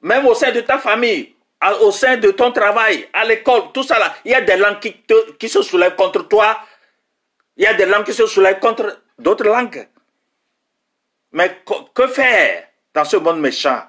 Même 0.02 0.28
au 0.28 0.36
sein 0.36 0.52
de 0.52 0.60
ta 0.60 0.78
famille, 0.78 1.34
au 1.82 1.92
sein 1.92 2.18
de 2.18 2.32
ton 2.32 2.52
travail, 2.52 3.08
à 3.14 3.24
l'école, 3.24 3.72
tout 3.74 3.84
ça 3.84 3.98
là. 3.98 4.14
Il 4.26 4.32
y 4.32 4.36
a 4.36 4.42
des 4.42 4.58
langues 4.58 4.80
qui, 4.80 4.96
qui 5.40 5.48
se 5.48 5.62
soulèvent 5.62 5.96
contre 5.96 6.28
toi. 6.28 6.60
Il 7.56 7.64
y 7.64 7.68
a 7.68 7.74
des 7.74 7.86
langues 7.86 8.04
qui 8.04 8.14
se 8.14 8.28
soulèvent 8.28 8.60
contre 8.60 9.00
d'autres 9.24 9.46
langues. 9.46 9.88
Mais 11.32 11.58
que 11.96 12.08
faire 12.08 12.68
dans 12.94 13.06
ce 13.06 13.18
monde 13.18 13.40
méchant? 13.40 13.82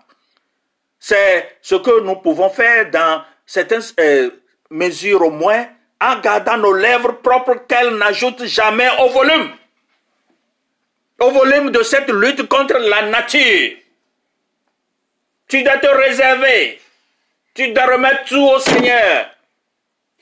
C'est 0.99 1.59
ce 1.61 1.75
que 1.75 2.01
nous 2.01 2.17
pouvons 2.17 2.49
faire 2.49 2.91
dans 2.91 3.23
certaines 3.45 3.83
euh, 4.01 4.31
mesures 4.71 5.21
au 5.23 5.31
moins, 5.31 5.67
en 6.01 6.19
gardant 6.21 6.57
nos 6.57 6.73
lèvres 6.73 7.21
propres 7.21 7.67
qu'elles 7.69 7.97
n'ajoutent 7.97 8.47
jamais 8.47 8.89
au 9.01 9.09
volume. 9.09 9.55
Au 11.21 11.31
volume 11.31 11.71
de 11.71 11.83
cette 11.83 12.11
lutte 12.11 12.49
contre 12.49 12.79
la 12.79 13.03
nature. 13.03 13.77
Tu 15.49 15.63
dois 15.63 15.77
te 15.77 15.87
réserver. 15.87 16.81
Tu 17.55 17.73
dois 17.73 17.87
remettre 17.87 18.25
tout 18.25 18.43
au 18.43 18.59
Seigneur. 18.59 19.31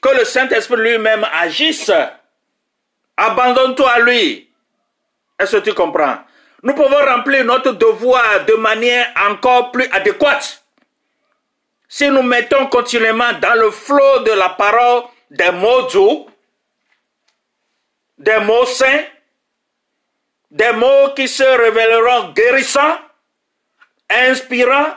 Que 0.01 0.19
le 0.19 0.25
Saint-Esprit 0.25 0.77
lui-même 0.77 1.27
agisse. 1.33 1.93
Abandonne-toi 3.17 3.91
à 3.91 4.01
lui. 4.01 4.52
Est-ce 5.43 5.57
que 5.57 5.63
tu 5.63 5.75
comprends? 5.75 6.19
Nous 6.63 6.75
pouvons 6.75 7.05
remplir 7.05 7.45
notre 7.45 7.73
devoir 7.73 8.45
de 8.47 8.55
manière 8.55 9.09
encore 9.29 9.73
plus 9.73 9.89
adéquate 9.91 10.63
si 11.89 12.09
nous 12.09 12.23
mettons 12.23 12.69
continuellement 12.69 13.33
dans 13.41 13.55
le 13.59 13.71
flot 13.71 14.21
de 14.21 14.31
la 14.31 14.51
parole 14.51 15.03
des 15.31 15.51
mots 15.51 15.83
doux, 15.93 16.27
des 18.19 18.39
mots 18.39 18.65
saints, 18.65 19.05
des 20.51 20.73
mots 20.73 21.13
qui 21.17 21.27
se 21.27 21.43
révéleront 21.43 22.33
guérissants, 22.33 22.99
inspirants, 24.09 24.95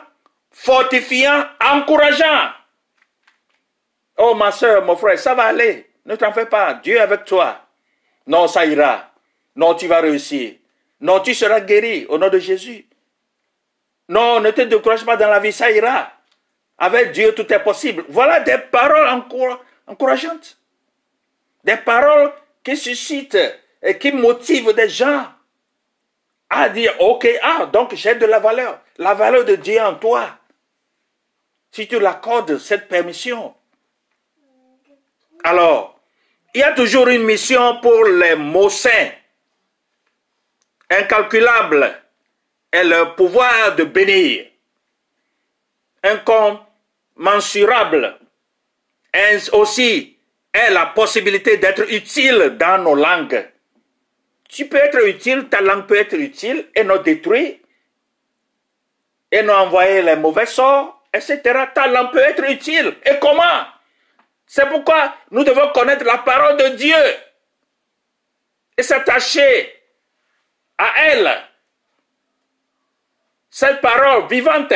fortifiants, 0.51 1.45
encourageants. 1.59 2.51
Oh 4.17 4.35
ma 4.35 4.51
soeur, 4.51 4.85
mon 4.85 4.95
frère, 4.95 5.17
ça 5.17 5.33
va 5.33 5.45
aller. 5.45 5.89
Ne 6.05 6.15
t'en 6.15 6.31
fais 6.31 6.45
pas. 6.45 6.75
Dieu 6.75 6.97
est 6.97 6.99
avec 6.99 7.25
toi. 7.25 7.59
Non, 8.27 8.47
ça 8.47 8.65
ira. 8.65 9.14
Non, 9.55 9.75
tu 9.75 9.87
vas 9.87 10.01
réussir. 10.01 10.55
Non, 10.99 11.19
tu 11.19 11.33
seras 11.33 11.61
guéri 11.61 12.05
au 12.09 12.17
nom 12.17 12.29
de 12.29 12.39
Jésus. 12.39 12.85
Non, 14.09 14.39
ne 14.39 14.51
te 14.51 14.61
décourage 14.61 15.05
pas 15.05 15.17
dans 15.17 15.29
la 15.29 15.39
vie, 15.39 15.53
ça 15.53 15.71
ira. 15.71 16.11
Avec 16.77 17.11
Dieu, 17.11 17.33
tout 17.33 17.51
est 17.51 17.63
possible. 17.63 18.05
Voilà 18.09 18.41
des 18.41 18.57
paroles 18.57 19.23
encourageantes. 19.87 20.57
Des 21.63 21.77
paroles 21.77 22.33
qui 22.63 22.75
suscitent 22.75 23.37
et 23.81 23.97
qui 23.97 24.11
motivent 24.11 24.73
des 24.73 24.89
gens 24.89 25.25
à 26.49 26.69
dire, 26.69 26.93
OK, 26.99 27.27
ah, 27.41 27.65
donc 27.71 27.95
j'ai 27.95 28.15
de 28.15 28.25
la 28.25 28.39
valeur. 28.39 28.79
La 28.97 29.13
valeur 29.13 29.45
de 29.45 29.55
Dieu 29.55 29.81
en 29.81 29.95
toi. 29.95 30.37
Si 31.71 31.87
tu 31.87 31.99
l'accordes 31.99 32.57
cette 32.57 32.87
permission. 32.87 33.53
Alors, 35.43 35.99
il 36.53 36.61
y 36.61 36.63
a 36.63 36.71
toujours 36.71 37.07
une 37.07 37.23
mission 37.23 37.79
pour 37.81 38.05
les 38.05 38.35
mots 38.35 38.69
saints. 38.69 39.11
Incalculable 40.89 42.01
est 42.71 42.83
le 42.83 43.13
pouvoir 43.15 43.75
de 43.75 43.83
bénir. 43.83 44.47
Incommensurable 46.03 48.17
est 49.13 49.53
aussi 49.53 50.17
est 50.53 50.71
la 50.71 50.87
possibilité 50.87 51.57
d'être 51.57 51.91
utile 51.91 52.55
dans 52.57 52.81
nos 52.81 52.95
langues. 52.95 53.47
Tu 54.47 54.67
peux 54.67 54.77
être 54.77 55.05
utile, 55.05 55.49
ta 55.49 55.61
langue 55.61 55.85
peut 55.85 55.97
être 55.97 56.15
utile 56.15 56.67
et 56.75 56.83
nous 56.83 56.97
détruire 56.99 57.55
et 59.31 59.43
nous 59.43 59.51
envoyer 59.51 60.01
les 60.01 60.15
mauvais 60.15 60.45
sorts, 60.45 61.03
etc. 61.13 61.41
Ta 61.73 61.87
langue 61.87 62.11
peut 62.11 62.19
être 62.19 62.49
utile. 62.49 62.95
Et 63.05 63.19
comment? 63.19 63.65
C'est 64.47 64.69
pourquoi 64.69 65.13
nous 65.31 65.43
devons 65.43 65.71
connaître 65.73 66.05
la 66.05 66.19
parole 66.19 66.57
de 66.57 66.67
Dieu 66.75 66.95
et 68.77 68.83
s'attacher 68.83 69.74
à 70.77 70.93
elle. 71.07 71.43
Cette 73.49 73.81
parole 73.81 74.27
vivante 74.27 74.73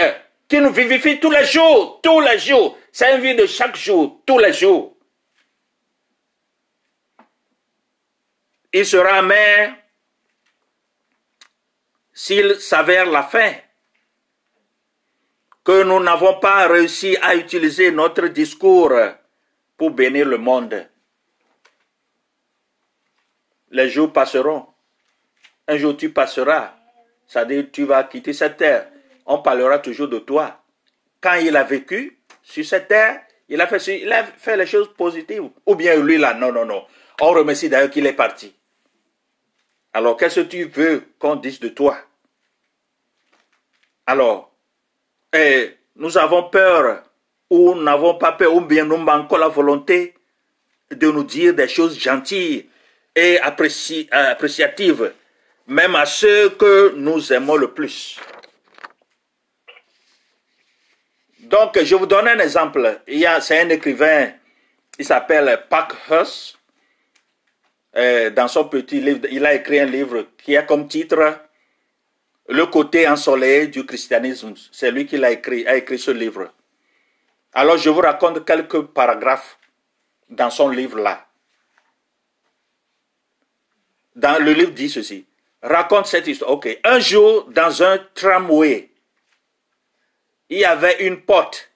qui 0.48 0.60
nous 0.60 0.72
vivifie 0.72 1.20
tous 1.20 1.32
les 1.32 1.46
jours, 1.46 2.00
tous 2.02 2.22
les 2.22 2.40
jours. 2.40 2.78
C'est 2.92 3.16
une 3.16 3.22
vie 3.22 3.36
de 3.36 3.46
chaque 3.46 3.76
jour, 3.76 4.22
tous 4.26 4.40
les 4.40 4.54
jours. 4.54 4.96
Il 8.72 8.86
sera 8.86 9.18
amer 9.18 9.76
s'il 12.14 12.56
s'avère 12.60 13.06
la 13.06 13.24
fin 13.24 13.54
que 15.64 15.84
nous 15.84 16.00
n'avons 16.02 16.40
pas 16.40 16.68
réussi 16.68 17.18
à 17.22 17.36
utiliser 17.36 17.92
notre 17.92 18.28
discours 18.28 18.94
pour 19.78 19.92
bénir 19.92 20.26
le 20.26 20.38
monde. 20.38 20.90
Les 23.72 23.90
jours 23.90 24.12
passeront. 24.12 24.68
Un 25.70 25.78
jour 25.78 25.96
tu 25.96 26.10
passeras. 26.10 26.74
C'est-à-dire 27.28 27.66
tu 27.72 27.84
vas 27.84 28.04
quitter 28.04 28.34
cette 28.34 28.58
terre. 28.58 28.88
On 29.28 29.38
parlera 29.38 29.78
toujours 29.78 30.08
de 30.08 30.18
toi. 30.18 30.64
Quand 31.22 31.36
il 31.36 31.56
a 31.56 31.64
vécu 31.64 32.18
sur 32.42 32.66
cette 32.66 32.88
terre, 32.88 33.22
il 33.48 33.62
a 33.62 33.68
fait, 33.68 34.58
les 34.58 34.66
choses 34.66 34.92
positives. 34.98 35.44
Ou 35.68 35.76
bien 35.76 35.96
lui 35.98 36.18
là, 36.18 36.34
non, 36.34 36.52
non, 36.52 36.66
non. 36.66 36.84
On 37.22 37.30
remercie 37.30 37.70
d'ailleurs 37.70 37.92
qu'il 37.92 38.08
est 38.08 38.14
parti. 38.14 38.56
Alors, 39.94 40.18
qu'est-ce 40.18 40.40
que 40.40 40.46
tu 40.46 40.64
veux 40.66 41.04
qu'on 41.20 41.36
dise 41.36 41.60
de 41.60 41.70
toi? 41.70 41.98
Alors, 44.08 44.52
eh, 45.32 45.76
nous 45.98 46.18
avons 46.18 46.50
peur 46.50 47.04
ou 47.52 47.76
n'avons 47.76 48.16
pas 48.16 48.32
peur, 48.32 48.56
ou 48.56 48.62
bien 48.62 48.86
nous 48.86 48.98
manquons 48.98 49.38
la 49.38 49.48
volonté 49.48 50.16
de 50.90 51.12
nous 51.12 51.24
dire 51.24 51.54
des 51.54 51.68
choses 51.68 52.00
gentilles 52.00 52.68
et 53.16 53.40
appréciatives, 53.40 55.14
même 55.70 55.96
à 55.96 56.06
ceux 56.08 56.50
que 56.50 56.96
nous 56.96 57.32
aimons 57.32 57.56
le 57.56 57.72
plus. 57.72 58.20
Donc, 61.42 61.82
je 61.82 61.96
vous 61.96 62.08
donne 62.08 62.28
un 62.28 62.40
exemple. 62.40 63.02
C'est 63.08 63.60
un 63.60 63.70
écrivain, 63.70 64.32
il 64.98 65.06
s'appelle 65.06 65.64
Parkhurst. 65.70 66.58
Euh, 67.96 68.30
dans 68.30 68.48
son 68.48 68.66
petit 68.66 69.00
livre, 69.00 69.28
il 69.32 69.46
a 69.46 69.54
écrit 69.56 69.80
un 69.80 69.86
livre 69.86 70.28
qui 70.38 70.56
a 70.56 70.62
comme 70.62 70.88
titre 70.88 71.40
Le 72.48 72.66
côté 72.68 73.08
ensoleillé 73.08 73.68
du 73.68 73.86
christianisme. 73.86 74.54
C'est 74.72 74.92
lui 74.92 75.06
qui 75.08 75.18
l'a 75.18 75.32
écrit, 75.32 75.66
a 75.68 75.76
écrit 75.76 75.98
ce 75.98 76.12
livre. 76.12 76.52
Alors 77.54 77.78
je 77.78 77.90
vous 77.90 78.02
raconte 78.02 78.46
quelques 78.46 78.82
paragraphes 78.82 79.58
dans 80.30 80.52
son 80.52 80.70
livre-là. 80.70 81.26
Dans 84.16 84.44
le 84.44 84.54
livre 84.54 84.72
dit 84.72 84.90
ceci. 84.90 85.26
Raconte 85.62 86.08
cette 86.08 86.28
histoire. 86.28 86.52
Ok. 86.52 86.80
Un 86.84 87.00
jour, 87.00 87.46
dans 87.52 87.84
un 87.84 87.98
tramway, 88.14 88.90
il 90.50 90.60
y 90.60 90.66
avait 90.66 91.06
une 91.06 91.22
porte 91.22 91.72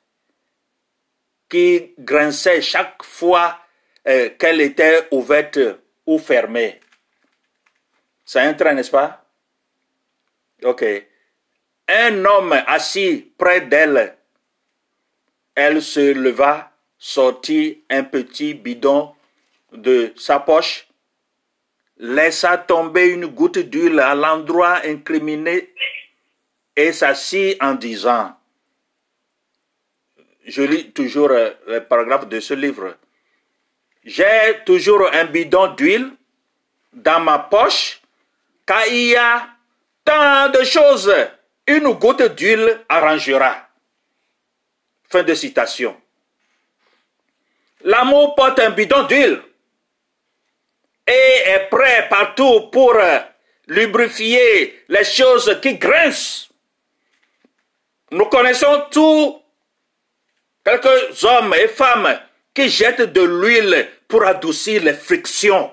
qui 1.50 1.93
grinçait 2.00 2.62
chaque 2.62 3.04
fois 3.04 3.60
euh, 4.08 4.30
qu'elle 4.39 4.62
était 4.62 5.08
ouverte 5.12 5.60
ou 6.06 6.17
fermée. 6.17 6.80
C'est 8.26 8.39
un 8.39 8.54
train, 8.54 8.74
n'est-ce 8.74 8.91
pas? 8.91 9.26
Ok. 10.63 10.84
Un 11.88 12.26
homme 12.26 12.54
assis 12.65 13.34
près 13.38 13.62
d'elle, 13.62 14.17
elle 15.54 15.82
se 15.82 16.13
leva, 16.13 16.72
sortit 16.98 17.84
un 17.89 18.04
petit 18.04 18.54
bidon 18.54 19.13
de 19.74 20.13
sa 20.15 20.39
poche, 20.39 20.88
laissa 22.04 22.58
tomber 22.58 23.08
une 23.08 23.28
goutte 23.28 23.60
d'huile 23.60 24.02
à 24.02 24.13
l'endroit 24.13 24.82
incriminé 24.84 25.74
et 26.76 26.92
s'assit 26.92 27.56
en 27.63 27.76
disant, 27.76 28.36
je 30.46 30.63
lis 30.63 30.92
toujours 30.92 31.32
euh, 31.32 31.52
le 31.66 31.80
paragraphe 31.80 32.28
de 32.28 32.42
ce 32.42 32.54
livre, 32.56 32.98
j'ai 34.04 34.60
toujours 34.66 35.10
un 35.13 35.24
bidon 35.26 35.74
d'huile 35.76 36.12
dans 36.92 37.22
ma 37.22 37.39
poche, 37.39 38.02
car 38.66 38.86
il 38.88 39.08
y 39.12 39.16
a 39.16 39.48
tant 40.04 40.50
de 40.50 40.63
choses. 40.66 41.13
Une 41.66 41.94
goutte 41.94 42.36
d'huile 42.36 42.82
arrangera. 42.89 43.70
Fin 45.10 45.24
de 45.24 45.34
citation. 45.34 45.96
L'amour 47.86 48.36
porte 48.36 48.60
un 48.60 48.72
bidon 48.72 49.04
d'huile 49.04 49.42
et 51.08 51.50
est 51.50 51.68
prêt 51.70 52.08
partout 52.10 52.70
pour 52.72 52.96
lubrifier 53.68 54.84
les 54.88 55.04
choses 55.04 55.60
qui 55.62 55.78
grincent. 55.78 56.50
Nous 58.12 58.26
connaissons 58.26 58.86
tous 58.92 59.42
quelques 60.63 61.24
hommes 61.24 61.54
et 61.56 61.68
femmes 61.68 62.20
qui 62.54 62.70
jettent 62.70 63.13
de 63.13 63.22
l'huile 63.22 63.89
pour 64.08 64.24
adoucir 64.24 64.84
les 64.84 64.94
frictions 64.94 65.72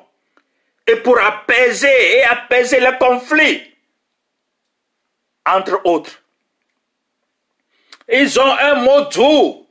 et 0.87 0.97
pour 0.97 1.21
apaiser 1.21 2.17
et 2.19 2.25
apaiser 2.25 2.81
les 2.81 2.97
conflits, 2.99 3.63
entre 5.47 5.81
autres. 5.85 6.23
Ils 8.09 8.41
ont 8.41 8.57
un 8.59 8.75
mot 8.77 9.03
doux, 9.03 9.69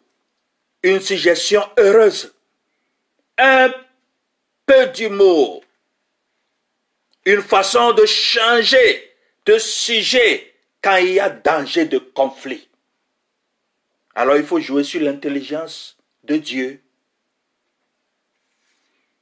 une 0.84 1.02
suggestion 1.02 1.67
heureuse, 1.78 2.34
un 3.38 3.69
peu 4.69 4.86
d'humour, 4.89 5.63
une 7.25 7.41
façon 7.41 7.91
de 7.93 8.05
changer 8.05 9.12
de 9.43 9.58
sujet 9.58 10.53
quand 10.79 10.97
il 10.97 11.13
y 11.13 11.19
a 11.19 11.32
danger 11.32 11.86
de 11.86 11.97
conflit. 11.97 12.69
Alors 14.13 14.36
il 14.38 14.43
faut 14.43 14.60
jouer 14.60 14.84
sur 14.84 15.01
l'intelligence 15.01 15.97
de 16.23 16.38
Dieu 16.38 16.82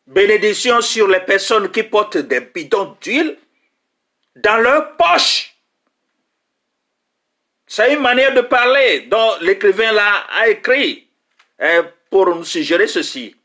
Bénédiction 0.05 0.81
sur 0.81 1.07
les 1.07 1.19
personnes 1.21 1.71
qui 1.71 1.83
portent 1.83 2.17
des 2.17 2.41
bidons 2.41 2.97
d'huile 3.01 3.37
dans 4.35 4.57
leur 4.57 4.95
poche. 4.95 5.53
C'est 7.65 7.93
une 7.93 8.01
manière 8.01 8.33
de 8.33 8.41
parler 8.41 9.01
dont 9.01 9.35
l'écrivain 9.41 9.91
là 9.91 10.25
a 10.29 10.47
écrit 10.49 11.07
hein, 11.59 11.85
pour 12.09 12.33
nous 12.33 12.45
suggérer 12.45 12.87
ceci. 12.87 13.36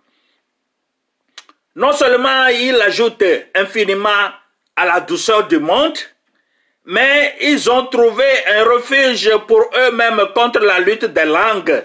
Non 1.75 1.93
seulement 1.93 2.49
il 2.49 2.81
ajoute 2.83 3.25
infiniment 3.55 4.31
à 4.77 4.85
la 4.85 5.01
douceur 5.01 5.47
du 5.47 5.59
monde, 5.59 5.99
mais 6.85 7.37
ils 7.41 7.71
ont 7.71 7.87
trouvé 7.87 8.25
un 8.47 8.65
refuge 8.65 9.31
pour 9.47 9.71
eux-mêmes 9.75 10.21
contre 10.35 10.61
la 10.61 10.81
lutte 10.81 11.07
des 11.07 11.25
langues. 11.25 11.85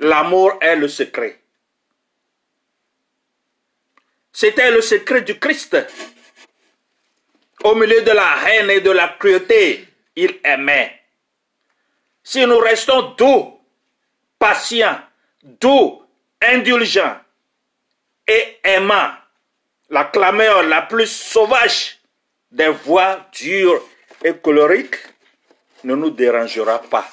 L'amour 0.00 0.58
est 0.60 0.76
le 0.76 0.88
secret. 0.88 1.38
C'était 4.32 4.70
le 4.70 4.82
secret 4.82 5.22
du 5.22 5.38
Christ. 5.38 5.76
Au 7.64 7.74
milieu 7.74 8.02
de 8.02 8.10
la 8.10 8.36
haine 8.46 8.70
et 8.70 8.80
de 8.80 8.90
la 8.90 9.08
cruauté, 9.18 9.86
il 10.14 10.38
aimait. 10.44 11.00
Si 12.22 12.44
nous 12.44 12.58
restons 12.58 13.14
doux, 13.16 13.58
patients, 14.38 15.00
doux, 15.42 16.02
indulgents 16.42 17.18
et 18.26 18.58
aimants, 18.64 19.12
la 19.90 20.04
clameur 20.04 20.62
la 20.64 20.82
plus 20.82 21.06
sauvage 21.06 21.98
des 22.50 22.68
voix 22.68 23.26
dures 23.32 23.82
et 24.24 24.34
coloriques 24.36 24.98
ne 25.84 25.94
nous 25.94 26.10
dérangera 26.10 26.80
pas. 26.82 27.08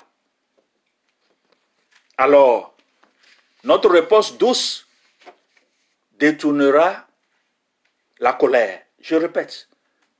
alors 2.17 2.73
notre 3.63 3.89
réponse 3.89 4.37
douce 4.37 4.85
détournera 6.19 7.07
la 8.19 8.33
colère. 8.33 8.81
Je 8.99 9.15
répète, 9.15 9.67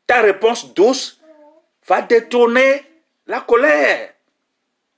ta 0.08 0.21
réponse 0.21 0.73
douce 0.73 1.19
va 1.88 2.01
détourner 2.01 2.84
la 3.27 3.41
colère. 3.41 4.13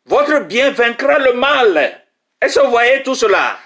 Votre 0.06 0.42
bien 0.42 0.72
vaincra 0.72 1.18
le 1.20 1.34
mal. 1.34 2.06
Est-ce 2.40 2.60
que 2.60 2.66
vous 2.66 2.72
voyez 2.72 3.02
tout 3.02 3.16
cela? 3.16 3.58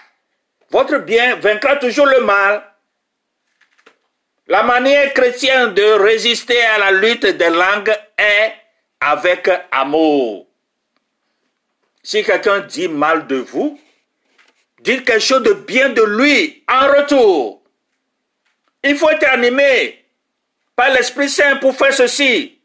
Votre 0.72 1.00
bien 1.00 1.36
vaincra 1.38 1.78
toujours 1.78 2.06
le 2.06 2.22
mal. 2.22 2.64
La 4.48 4.64
manière 4.64 5.14
chrétienne 5.14 5.74
de 5.74 5.84
résister 5.84 6.62
à 6.62 6.78
la 6.78 6.92
lutte 6.92 7.26
des 7.26 7.50
langues 7.50 7.96
est 8.18 8.54
avec 9.00 9.50
amour. 9.72 10.48
Si 12.04 12.24
quelqu'un 12.24 12.62
dit 12.62 12.88
mal 12.88 13.28
de 13.28 13.38
vous, 13.38 13.80
dites 14.82 15.06
quelque 15.06 15.20
chose 15.20 15.44
de 15.44 15.54
bien 15.54 15.90
de 15.90 16.02
lui 16.02 16.64
en 16.68 16.88
retour. 16.88 17.62
Il 18.84 18.96
faut 18.96 19.10
être 19.10 19.28
animé 19.28 20.06
par 20.76 20.90
l'Esprit 20.92 21.30
Saint 21.30 21.58
pour 21.58 21.76
faire 21.76 21.94
ceci, 21.94 22.60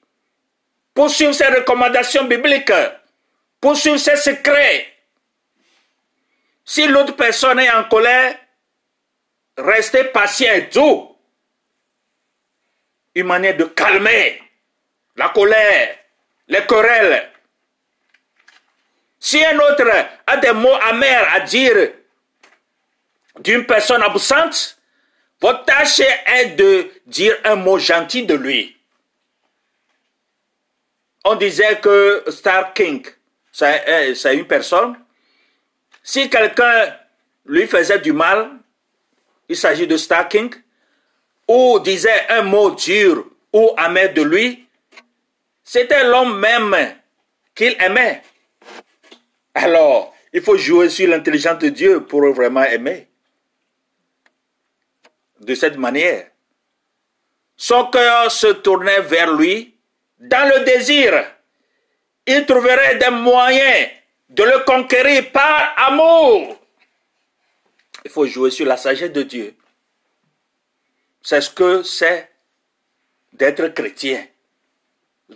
pour 0.95 1.11
suivre 1.11 1.33
ces 1.33 1.47
recommandations 1.47 2.25
bibliques, 2.25 2.73
pour 3.61 3.77
suivre 3.77 3.99
ses 3.99 4.17
secrets. 4.17 4.94
Si 6.65 6.87
l'autre 6.87 7.15
personne 7.15 7.59
est 7.59 7.71
en 7.71 7.85
colère, 7.85 8.39
restez 9.59 10.05
patient 10.05 10.53
et 10.55 10.63
doux. 10.63 11.17
Une 13.15 13.27
manière 13.27 13.57
de 13.57 13.65
calmer 13.65 14.41
la 15.17 15.29
colère, 15.29 15.97
les 16.49 16.67
querelles. 16.67 17.31
Si 19.21 19.43
un 19.45 19.57
autre 19.59 19.89
a 20.27 20.37
des 20.39 20.53
mots 20.53 20.75
amers 20.83 21.33
à 21.33 21.41
dire 21.41 21.93
d'une 23.39 23.65
personne 23.67 24.03
absente, 24.03 24.79
votre 25.41 25.65
tâche 25.65 26.01
est 26.01 26.57
de 26.57 26.91
dire 27.07 27.37
un 27.45 27.57
mot 27.57 27.79
gentil 27.79 28.27
de 28.27 28.35
lui. 28.35 28.77
On 31.25 31.37
disait 31.37 31.81
que 31.81 32.25
Star 32.29 32.75
King, 32.75 33.07
c'est 33.53 34.35
une 34.35 34.47
personne. 34.47 34.97
Si 36.07 36.29
quelqu'un 36.29 36.95
lui 37.47 37.67
faisait 37.67 37.99
du 37.99 38.13
mal, 38.13 38.51
il 39.49 39.57
s'agit 39.57 39.87
de 39.87 39.97
Star 39.97 40.29
King, 40.29 40.55
ou 41.49 41.81
disait 41.81 42.27
un 42.29 42.43
mot 42.43 42.71
dur 42.73 43.27
ou 43.55 43.71
amer 43.79 44.13
de 44.13 44.21
lui, 44.23 44.69
c'était 45.63 46.05
l'homme 46.05 46.39
même 46.39 46.77
qu'il 47.55 47.75
aimait. 47.81 48.23
Alors, 49.55 50.15
il 50.31 50.43
faut 50.43 50.59
jouer 50.59 50.91
sur 50.91 51.09
l'intelligence 51.09 51.59
de 51.59 51.71
Dieu 51.71 52.05
pour 52.05 52.31
vraiment 52.35 52.65
aimer. 52.65 53.09
De 55.41 55.55
cette 55.55 55.79
manière, 55.79 56.27
son 57.57 57.87
cœur 57.87 58.31
se 58.31 58.49
tournait 58.49 59.01
vers 59.01 59.33
lui 59.33 59.75
dans 60.19 60.51
le 60.51 60.65
désir. 60.65 61.25
Il 62.27 62.45
trouverait 62.45 62.97
des 62.97 63.11
moyens 63.11 63.89
de 64.29 64.43
le 64.43 64.65
conquérir 64.65 65.31
par 65.33 65.75
amour. 65.77 66.59
Il 68.05 68.11
faut 68.11 68.27
jouer 68.27 68.51
sur 68.51 68.67
la 68.67 68.77
sagesse 68.77 69.13
de 69.13 69.23
Dieu. 69.23 69.55
C'est 71.23 71.41
ce 71.41 71.51
que 71.51 71.83
c'est 71.83 72.31
d'être 73.33 73.69
chrétien. 73.69 74.27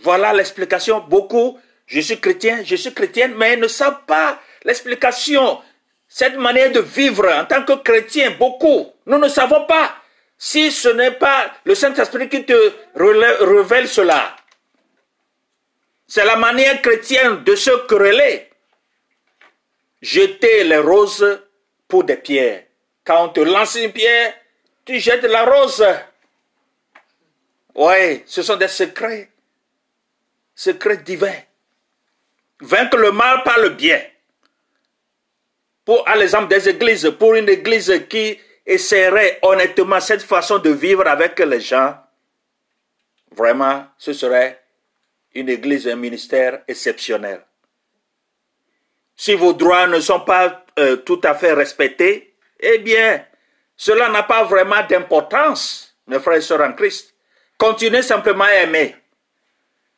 Voilà 0.02 0.32
l'explication. 0.32 1.00
Beaucoup, 1.00 1.58
je 1.86 2.00
suis 2.00 2.20
chrétien, 2.20 2.62
je 2.62 2.76
suis 2.76 2.92
chrétienne, 2.92 3.34
mais 3.36 3.54
ils 3.54 3.60
ne 3.60 3.68
savent 3.68 4.04
pas 4.06 4.40
l'explication. 4.64 5.60
Cette 6.06 6.36
manière 6.36 6.72
de 6.72 6.80
vivre 6.80 7.28
en 7.30 7.44
tant 7.44 7.64
que 7.64 7.74
chrétien, 7.74 8.32
beaucoup, 8.32 8.92
nous 9.06 9.18
ne 9.18 9.28
savons 9.28 9.64
pas 9.66 9.96
si 10.36 10.70
ce 10.70 10.88
n'est 10.88 11.12
pas 11.12 11.52
le 11.64 11.74
Saint-Esprit 11.74 12.28
qui 12.28 12.44
te 12.44 12.72
révèle 12.94 13.88
cela. 13.88 14.36
C'est 16.06 16.24
la 16.24 16.36
manière 16.36 16.80
chrétienne 16.80 17.44
de 17.44 17.54
se 17.54 17.86
quereller. 17.86 18.47
Jeter 20.00 20.64
les 20.64 20.78
roses 20.78 21.42
pour 21.86 22.04
des 22.04 22.16
pierres. 22.16 22.64
Quand 23.04 23.24
on 23.24 23.28
te 23.30 23.40
lance 23.40 23.74
une 23.76 23.92
pierre, 23.92 24.34
tu 24.84 24.98
jettes 24.98 25.24
la 25.24 25.44
rose. 25.44 25.84
Oui, 27.74 28.22
ce 28.26 28.42
sont 28.42 28.56
des 28.56 28.68
secrets 28.68 29.30
secret 30.58 30.96
divin. 31.04 31.40
Vaincre 32.60 32.96
le 32.96 33.12
mal 33.12 33.44
par 33.44 33.60
le 33.60 33.70
bien. 33.70 34.02
Pour, 35.84 36.06
à 36.08 36.16
l'exemple 36.16 36.48
des 36.48 36.68
églises, 36.68 37.14
pour 37.16 37.36
une 37.36 37.48
église 37.48 38.06
qui 38.10 38.36
essaierait 38.66 39.38
honnêtement 39.42 40.00
cette 40.00 40.22
façon 40.22 40.58
de 40.58 40.70
vivre 40.70 41.06
avec 41.06 41.38
les 41.38 41.60
gens, 41.60 41.96
vraiment, 43.30 43.86
ce 43.96 44.12
serait 44.12 44.60
une 45.32 45.48
église, 45.48 45.86
un 45.86 45.94
ministère 45.94 46.62
exceptionnel. 46.66 47.40
Si 49.18 49.34
vos 49.34 49.52
droits 49.52 49.88
ne 49.88 49.98
sont 49.98 50.20
pas 50.20 50.64
euh, 50.78 50.96
tout 50.98 51.20
à 51.24 51.34
fait 51.34 51.52
respectés, 51.52 52.36
eh 52.60 52.78
bien, 52.78 53.26
cela 53.76 54.08
n'a 54.10 54.22
pas 54.22 54.44
vraiment 54.44 54.86
d'importance, 54.88 55.96
mes 56.06 56.20
frères 56.20 56.36
et 56.36 56.40
sœurs 56.40 56.60
en 56.60 56.72
Christ. 56.72 57.14
Continuez 57.58 58.02
simplement 58.02 58.44
à 58.44 58.54
aimer. 58.62 58.94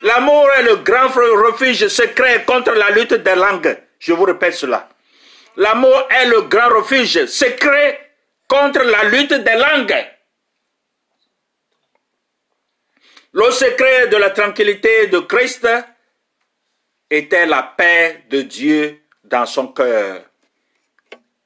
L'amour 0.00 0.50
est 0.52 0.62
le 0.62 0.76
grand 0.76 1.08
refuge 1.08 1.86
secret 1.88 2.44
contre 2.46 2.72
la 2.72 2.88
lutte 2.92 3.12
des 3.12 3.34
langues. 3.34 3.76
Je 3.98 4.14
vous 4.14 4.24
répète 4.24 4.54
cela. 4.54 4.88
L'amour 5.56 6.08
est 6.08 6.24
le 6.24 6.40
grand 6.42 6.70
refuge 6.70 7.26
secret 7.26 8.12
contre 8.48 8.82
la 8.82 9.04
lutte 9.04 9.34
des 9.34 9.54
langues. 9.56 10.06
Le 13.34 13.50
secret 13.50 14.08
de 14.08 14.16
la 14.16 14.30
tranquillité 14.30 15.08
de 15.08 15.18
Christ 15.18 15.68
était 17.10 17.44
la 17.44 17.62
paix 17.62 18.24
de 18.30 18.40
Dieu 18.40 18.99
dans 19.30 19.46
son 19.46 19.68
cœur. 19.68 20.22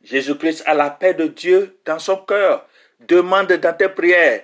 Jésus-Christ 0.02 0.62
a 0.66 0.74
la 0.74 0.90
paix 0.90 1.14
de 1.14 1.28
Dieu 1.28 1.78
dans 1.84 1.98
son 1.98 2.16
cœur. 2.16 2.66
Demande 3.00 3.52
dans 3.52 3.76
tes 3.76 3.88
prières, 3.88 4.42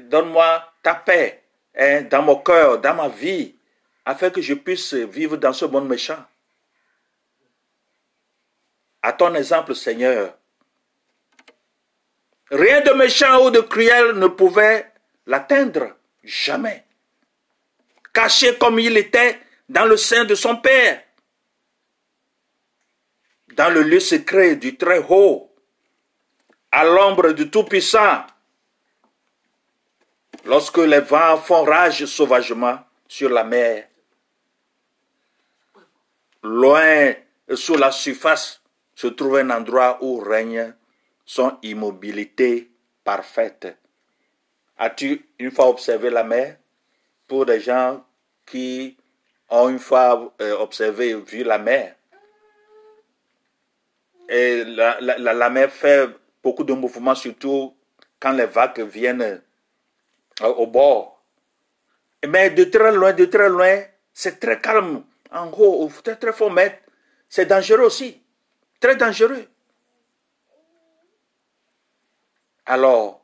donne-moi 0.00 0.72
ta 0.82 0.94
paix. 0.94 1.42
Hein, 1.74 2.02
dans 2.02 2.22
mon 2.22 2.36
cœur, 2.36 2.78
dans 2.80 2.94
ma 2.94 3.08
vie, 3.08 3.54
afin 4.04 4.28
que 4.28 4.42
je 4.42 4.52
puisse 4.52 4.92
vivre 4.92 5.38
dans 5.38 5.54
ce 5.54 5.64
monde 5.64 5.88
méchant. 5.88 6.22
À 9.00 9.12
ton 9.14 9.34
exemple, 9.34 9.74
Seigneur, 9.74 10.36
rien 12.50 12.82
de 12.82 12.90
méchant 12.92 13.46
ou 13.46 13.50
de 13.50 13.60
cruel 13.60 14.12
ne 14.12 14.26
pouvait 14.26 14.92
l'atteindre, 15.26 15.96
jamais. 16.22 16.84
Caché 18.12 18.58
comme 18.58 18.78
il 18.78 18.98
était 18.98 19.38
dans 19.68 19.86
le 19.86 19.96
sein 19.96 20.26
de 20.26 20.34
son 20.34 20.56
Père, 20.56 21.02
dans 23.56 23.72
le 23.72 23.82
lieu 23.82 24.00
secret 24.00 24.56
du 24.56 24.76
Très-Haut, 24.76 25.50
à 26.70 26.84
l'ombre 26.84 27.32
du 27.32 27.50
Tout-Puissant, 27.50 28.24
lorsque 30.44 30.78
les 30.78 31.00
vents 31.00 31.36
font 31.36 31.64
rage 31.64 32.04
sauvagement 32.06 32.78
sur 33.06 33.28
la 33.28 33.44
mer, 33.44 33.88
loin 36.42 37.12
sous 37.54 37.76
la 37.76 37.90
surface 37.90 38.60
se 38.94 39.06
trouve 39.08 39.36
un 39.36 39.50
endroit 39.50 39.98
où 40.00 40.18
règne 40.18 40.74
son 41.24 41.58
immobilité 41.62 42.70
parfaite. 43.04 43.76
As-tu 44.78 45.24
une 45.38 45.50
fois 45.50 45.68
observé 45.68 46.10
la 46.10 46.24
mer? 46.24 46.56
Pour 47.28 47.46
des 47.46 47.60
gens 47.60 48.04
qui 48.44 48.96
ont 49.48 49.68
une 49.68 49.78
fois 49.78 50.34
euh, 50.40 50.56
observé, 50.58 51.14
vu 51.14 51.44
la 51.44 51.58
mer, 51.58 51.94
et 54.32 54.64
la, 54.64 54.98
la 54.98 55.50
mer 55.50 55.70
fait 55.70 56.08
beaucoup 56.42 56.64
de 56.64 56.72
mouvements, 56.72 57.14
surtout 57.14 57.76
quand 58.18 58.32
les 58.32 58.46
vagues 58.46 58.80
viennent 58.80 59.42
euh, 60.40 60.46
au 60.48 60.66
bord. 60.66 61.22
Mais 62.26 62.48
de 62.48 62.64
très 62.64 62.92
loin, 62.92 63.12
de 63.12 63.26
très 63.26 63.50
loin, 63.50 63.82
c'est 64.14 64.40
très 64.40 64.58
calme. 64.58 65.04
En 65.30 65.50
haut, 65.50 65.90
très 66.02 66.16
très 66.16 66.32
fort, 66.32 66.50
mais 66.50 66.80
c'est 67.28 67.44
dangereux 67.44 67.84
aussi. 67.84 68.22
Très 68.80 68.96
dangereux. 68.96 69.46
Alors, 72.64 73.22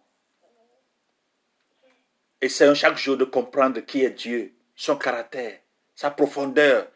essayons 2.40 2.74
chaque 2.74 2.98
jour 2.98 3.16
de 3.16 3.24
comprendre 3.24 3.80
qui 3.80 4.04
est 4.04 4.10
Dieu, 4.10 4.52
son 4.76 4.96
caractère, 4.96 5.58
sa 5.94 6.10
profondeur. 6.10 6.86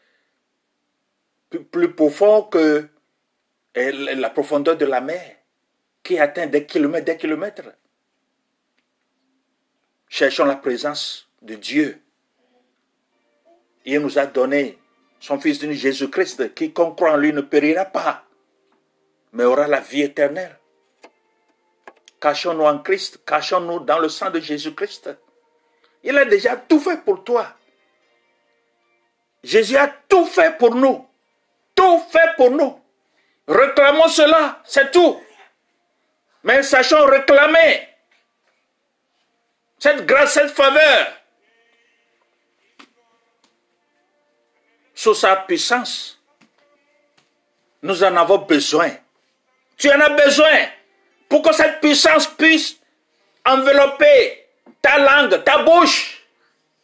Plus, 1.48 1.64
plus 1.64 1.94
profond 1.94 2.42
que 2.42 2.88
la 3.75 4.31
profondeur 4.31 4.77
de 4.77 4.85
la 4.85 5.01
mer, 5.01 5.37
qui 6.03 6.19
atteint 6.19 6.47
des 6.47 6.67
kilomètres, 6.67 7.07
des 7.07 7.17
kilomètres. 7.17 7.73
Cherchons 10.09 10.45
la 10.45 10.57
présence 10.57 11.29
de 11.41 11.55
Dieu. 11.55 12.03
Il 13.85 14.01
nous 14.01 14.19
a 14.19 14.27
donné 14.27 14.79
son 15.21 15.41
Fils 15.41 15.59
de 15.61 15.73
Jésus-Christ. 15.73 16.55
Quiconque 16.55 16.97
croit 16.97 17.13
en 17.13 17.17
lui 17.17 17.33
ne 17.33 17.41
périra 17.41 17.85
pas, 17.85 18.25
mais 19.33 19.45
aura 19.45 19.67
la 19.67 19.81
vie 19.81 20.03
éternelle. 20.03 20.59
Cachons-nous 22.21 22.65
en 22.65 22.79
Christ, 22.79 23.25
cachons-nous 23.25 23.81
dans 23.81 23.99
le 23.99 24.09
sang 24.09 24.31
de 24.31 24.39
Jésus-Christ. 24.39 25.11
Il 26.05 26.17
a 26.19 26.25
déjà 26.25 26.57
tout 26.57 26.79
fait 26.79 27.03
pour 27.05 27.25
toi. 27.25 27.57
Jésus 29.43 29.77
a 29.77 29.89
tout 30.09 30.27
fait 30.27 30.57
pour 30.59 30.75
nous. 30.75 31.07
Tout 31.75 31.99
fait 32.11 32.37
pour 32.37 32.51
nous. 32.51 32.82
Réclamons 33.53 34.09
cela, 34.09 34.61
c'est 34.65 34.91
tout. 34.91 35.23
Mais 36.45 36.62
sachons 36.62 37.05
réclamer 37.07 37.88
cette 39.79 40.07
grâce, 40.07 40.33
cette 40.35 40.51
faveur 40.51 41.12
sous 44.95 45.15
sa 45.15 45.37
puissance. 45.37 46.19
Nous 47.83 48.03
en 48.03 48.17
avons 48.17 48.38
besoin. 48.38 48.91
Tu 49.77 49.91
en 49.91 50.01
as 50.01 50.11
besoin 50.11 50.69
pour 51.29 51.43
que 51.43 51.53
cette 51.53 51.81
puissance 51.81 52.29
puisse 52.29 52.77
envelopper 53.45 54.47
ta 54.81 54.99
langue, 54.99 55.43
ta 55.45 55.59
bouche, 55.59 56.23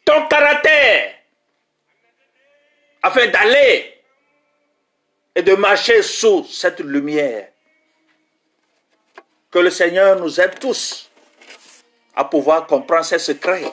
ton 0.04 0.26
caractère, 0.26 1.14
afin 3.02 3.28
d'aller 3.28 3.97
et 5.38 5.42
de 5.42 5.54
marcher 5.54 6.02
sous 6.02 6.44
cette 6.50 6.80
lumière. 6.80 7.46
Que 9.52 9.60
le 9.60 9.70
Seigneur 9.70 10.18
nous 10.18 10.40
aide 10.40 10.58
tous 10.58 11.08
à 12.16 12.24
pouvoir 12.24 12.66
comprendre 12.66 13.04
ces 13.04 13.20
secrets 13.20 13.72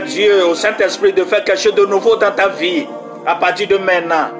Dieu, 0.00 0.44
au 0.46 0.54
Saint-Esprit, 0.54 1.12
de 1.12 1.24
faire 1.24 1.44
quelque 1.44 1.60
chose 1.60 1.74
de 1.74 1.86
nouveau 1.86 2.16
dans 2.16 2.32
ta 2.32 2.48
vie 2.48 2.86
à 3.26 3.34
partir 3.34 3.68
de 3.68 3.76
maintenant. 3.76 4.30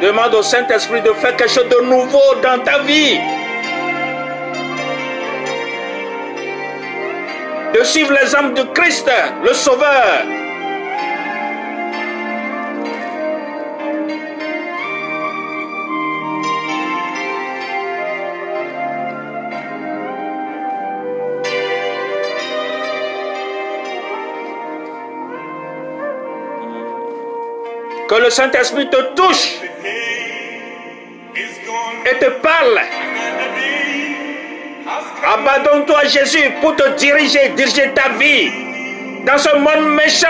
Demande 0.00 0.34
au 0.34 0.42
Saint-Esprit 0.42 1.02
de 1.02 1.12
faire 1.14 1.34
quelque 1.36 1.50
chose 1.50 1.68
de 1.68 1.84
nouveau 1.84 2.34
dans 2.42 2.62
ta 2.62 2.78
vie. 2.78 3.18
De 7.74 7.82
suivre 7.84 8.12
les 8.12 8.34
âmes 8.34 8.54
de 8.54 8.62
Christ, 8.74 9.10
le 9.44 9.52
Sauveur. 9.52 10.37
Le 28.20 28.30
Saint-Esprit 28.30 28.90
te 28.90 29.14
touche 29.14 29.58
et 32.04 32.18
te 32.18 32.30
parle. 32.42 32.80
Abandonne-toi 35.24 36.04
Jésus 36.04 36.50
pour 36.60 36.74
te 36.74 36.88
diriger, 36.96 37.50
diriger 37.50 37.90
ta 37.94 38.08
vie 38.10 38.50
dans 39.24 39.38
ce 39.38 39.54
monde 39.56 39.94
méchant. 39.94 40.26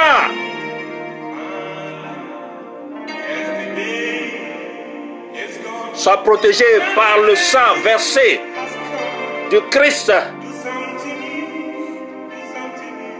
Sois 5.94 6.22
protégé 6.22 6.64
par 6.94 7.18
le 7.18 7.34
sang 7.34 7.74
versé 7.82 8.40
du 9.50 9.60
Christ. 9.70 10.12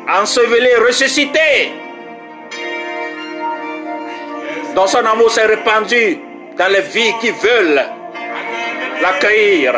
Enseveli, 0.09 0.75
ressuscité 0.87 1.73
dont 4.79 4.87
son 4.87 5.05
amour 5.05 5.29
s'est 5.29 5.45
répandu 5.45 6.21
dans 6.57 6.69
les 6.73 6.83
vies 6.83 7.13
qui 7.21 7.31
veulent 7.33 7.83
l'accueillir. 9.03 9.75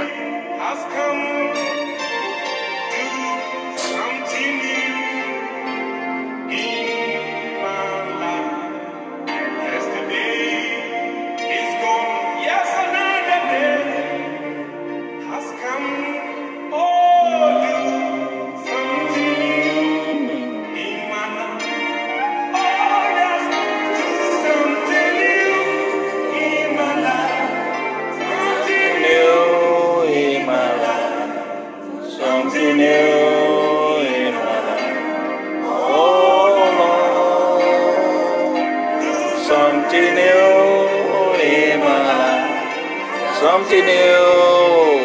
New. 43.82 45.00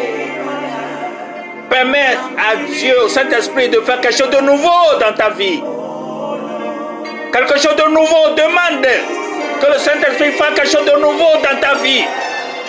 Permettre 1.68 2.30
à 2.38 2.56
Dieu, 2.56 3.02
au 3.02 3.08
Saint-Esprit, 3.08 3.68
de 3.68 3.80
faire 3.80 4.00
quelque 4.00 4.16
chose 4.16 4.30
de 4.30 4.40
nouveau 4.40 4.98
dans 5.00 5.12
ta 5.14 5.30
vie. 5.30 5.62
Quelque 7.32 7.58
chose 7.58 7.76
de 7.76 7.90
nouveau, 7.90 8.30
demande 8.36 8.86
que 9.60 9.66
le 9.66 9.78
Saint-Esprit 9.78 10.32
fasse 10.32 10.54
quelque 10.54 10.70
chose 10.70 10.84
de 10.84 11.00
nouveau 11.00 11.32
dans 11.42 11.60
ta 11.60 11.74
vie 11.82 12.04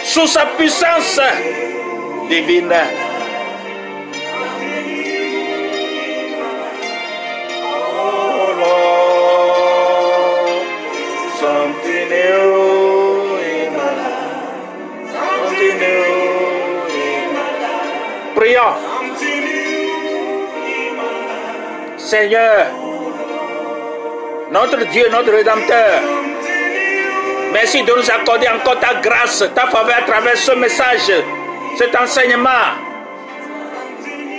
sous 0.04 0.28
sa 0.28 0.46
puissance 0.58 1.20
divine. 2.30 2.74
Seigneur, 22.08 22.67
notre 24.50 24.78
Dieu, 24.86 25.10
notre 25.12 25.32
Rédempteur, 25.32 26.00
Merci 27.52 27.82
de 27.84 27.91
nous 27.91 28.12
accorder 28.12 28.48
encore 28.48 28.80
ta 28.80 28.96
grâce, 29.02 29.43
ta 29.56 29.67
faveur 29.67 29.98
à 29.98 30.02
travers 30.04 30.38
ce 30.38 30.52
message, 30.54 31.12
cet 31.78 31.96
enseignement, 31.96 32.76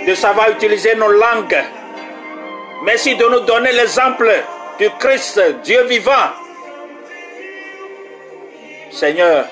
de 0.07 0.13
savoir 0.15 0.49
utiliser 0.51 0.95
nos 0.95 1.11
langues. 1.11 1.63
Merci 2.83 3.15
de 3.15 3.25
nous 3.25 3.41
donner 3.41 3.71
l'exemple 3.71 4.31
du 4.79 4.89
Christ, 4.99 5.39
Dieu 5.63 5.83
vivant, 5.83 6.31
Seigneur, 8.91 9.45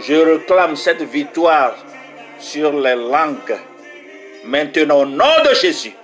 je 0.00 0.14
réclame 0.14 0.76
cette 0.76 1.02
victoire 1.02 1.76
sur 2.38 2.72
les 2.72 2.96
langues. 2.96 3.56
Maintenant, 4.44 5.00
au 5.00 5.06
nom 5.06 5.42
de 5.48 5.54
Jésus, 5.54 5.94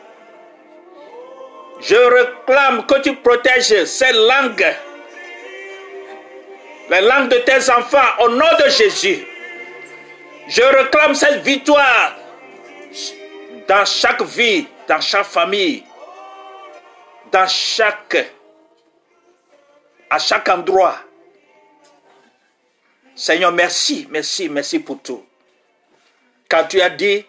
je 1.81 1.97
réclame 1.97 2.87
que 2.87 3.01
tu 3.01 3.15
protèges 3.17 3.85
ces 3.85 4.13
langues, 4.13 4.75
les 6.91 7.01
langues 7.01 7.29
de 7.29 7.39
tes 7.39 7.71
enfants, 7.71 7.99
au 8.21 8.29
nom 8.29 8.49
de 8.65 8.71
Jésus. 8.71 9.27
Je 10.49 10.63
réclame 10.63 11.15
cette 11.15 11.43
victoire 11.43 12.17
dans 13.69 13.85
chaque 13.85 14.23
vie, 14.23 14.67
dans 14.89 15.01
chaque 15.01 15.27
famille, 15.27 15.85
dans 17.33 17.49
chaque, 17.49 18.33
à 20.09 20.19
chaque 20.19 20.49
endroit. 20.49 20.97
Seigneur, 23.15 23.51
merci, 23.51 24.07
merci, 24.11 24.49
merci 24.49 24.79
pour 24.79 25.01
tout. 25.03 25.25
Quand 26.49 26.65
tu 26.65 26.81
as 26.81 26.91
dit, 26.91 27.25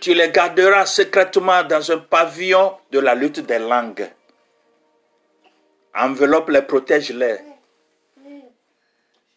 tu 0.00 0.14
les 0.14 0.30
garderas 0.30 0.86
secrètement 0.86 1.64
dans 1.64 1.90
un 1.90 1.98
pavillon 1.98 2.76
de 2.90 2.98
la 2.98 3.14
lutte 3.14 3.40
des 3.40 3.58
langues. 3.58 4.08
Enveloppe-les, 5.94 6.62
protège-les. 6.62 7.38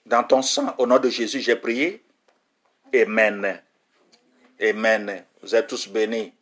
Dans 0.06 0.24
ton 0.24 0.42
sang, 0.42 0.76
au 0.78 0.86
nom 0.86 1.00
de 1.00 1.10
Jésus, 1.10 1.40
j'ai 1.40 1.56
prié. 1.56 2.04
Amen. 2.94 3.62
Amen. 4.62 5.24
Vous 5.42 5.56
êtes 5.56 5.68
tous 5.68 5.88
bénis. 5.88 6.34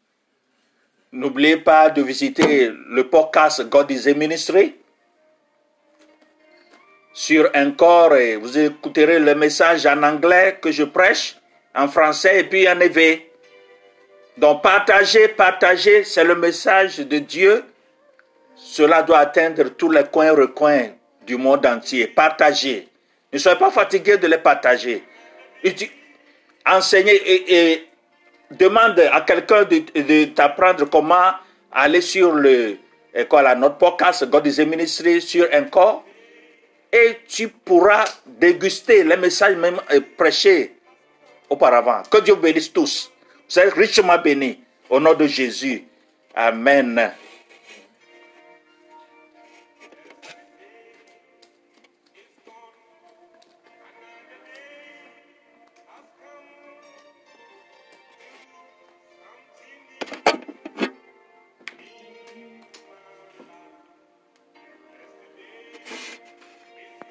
N'oubliez 1.11 1.57
pas 1.57 1.89
de 1.89 2.01
visiter 2.01 2.69
le 2.69 3.09
podcast 3.09 3.63
God 3.69 3.89
is 3.91 4.07
a 4.07 4.13
Ministry 4.13 4.75
sur 7.13 7.49
Encore 7.55 8.15
et 8.15 8.35
vous 8.35 8.57
écouterez 8.57 9.19
le 9.19 9.35
message 9.35 9.85
en 9.85 10.03
anglais 10.03 10.59
que 10.61 10.71
je 10.71 10.83
prêche, 10.83 11.37
en 11.75 11.87
français 11.87 12.41
et 12.41 12.43
puis 12.43 12.69
en 12.69 12.79
éveil. 12.79 13.28
Donc 14.39 14.61
partagez, 14.61 15.27
partagez, 15.27 16.05
c'est 16.05 16.23
le 16.23 16.33
message 16.33 16.99
de 16.99 17.19
Dieu. 17.19 17.61
Cela 18.55 19.03
doit 19.03 19.17
atteindre 19.19 19.63
tous 19.77 19.91
les 19.91 20.05
coins 20.05 20.31
recoins 20.31 20.91
du 21.27 21.35
monde 21.35 21.65
entier. 21.65 22.07
Partagez. 22.07 22.87
Ne 23.33 23.37
soyez 23.37 23.57
pas 23.59 23.69
fatigués 23.69 24.17
de 24.17 24.27
les 24.27 24.37
partager. 24.37 25.03
Enseignez 26.65 27.19
et, 27.53 27.89
demande 28.51 28.97
à 29.11 29.19
quelqu'un 29.21 29.65
de, 29.65 30.25
t'apprendre 30.33 30.85
comment 30.85 31.33
aller 31.69 31.99
sur 31.99 32.31
le, 32.31 32.77
quoi, 33.27 33.41
la, 33.41 33.55
notre 33.55 33.77
podcast 33.77 34.25
God 34.25 34.47
is 34.47 34.61
a 34.61 34.65
Ministry 34.65 35.21
sur 35.21 35.49
Encore 35.53 36.05
et 36.93 37.17
tu 37.27 37.49
pourras 37.49 38.05
déguster 38.25 39.03
les 39.03 39.17
messages 39.17 39.57
même 39.57 39.81
euh, 39.91 39.99
prêchés 40.17 40.75
auparavant. 41.49 42.03
Que 42.09 42.19
Dieu 42.19 42.35
bénisse 42.35 42.71
tous. 42.71 43.11
Vous 43.49 43.59
êtes 43.59 43.73
richement 43.73 44.17
bénis. 44.19 44.59
Au 44.89 44.99
nom 44.99 45.13
de 45.13 45.25
Jésus. 45.25 45.83
Amen. 46.35 47.11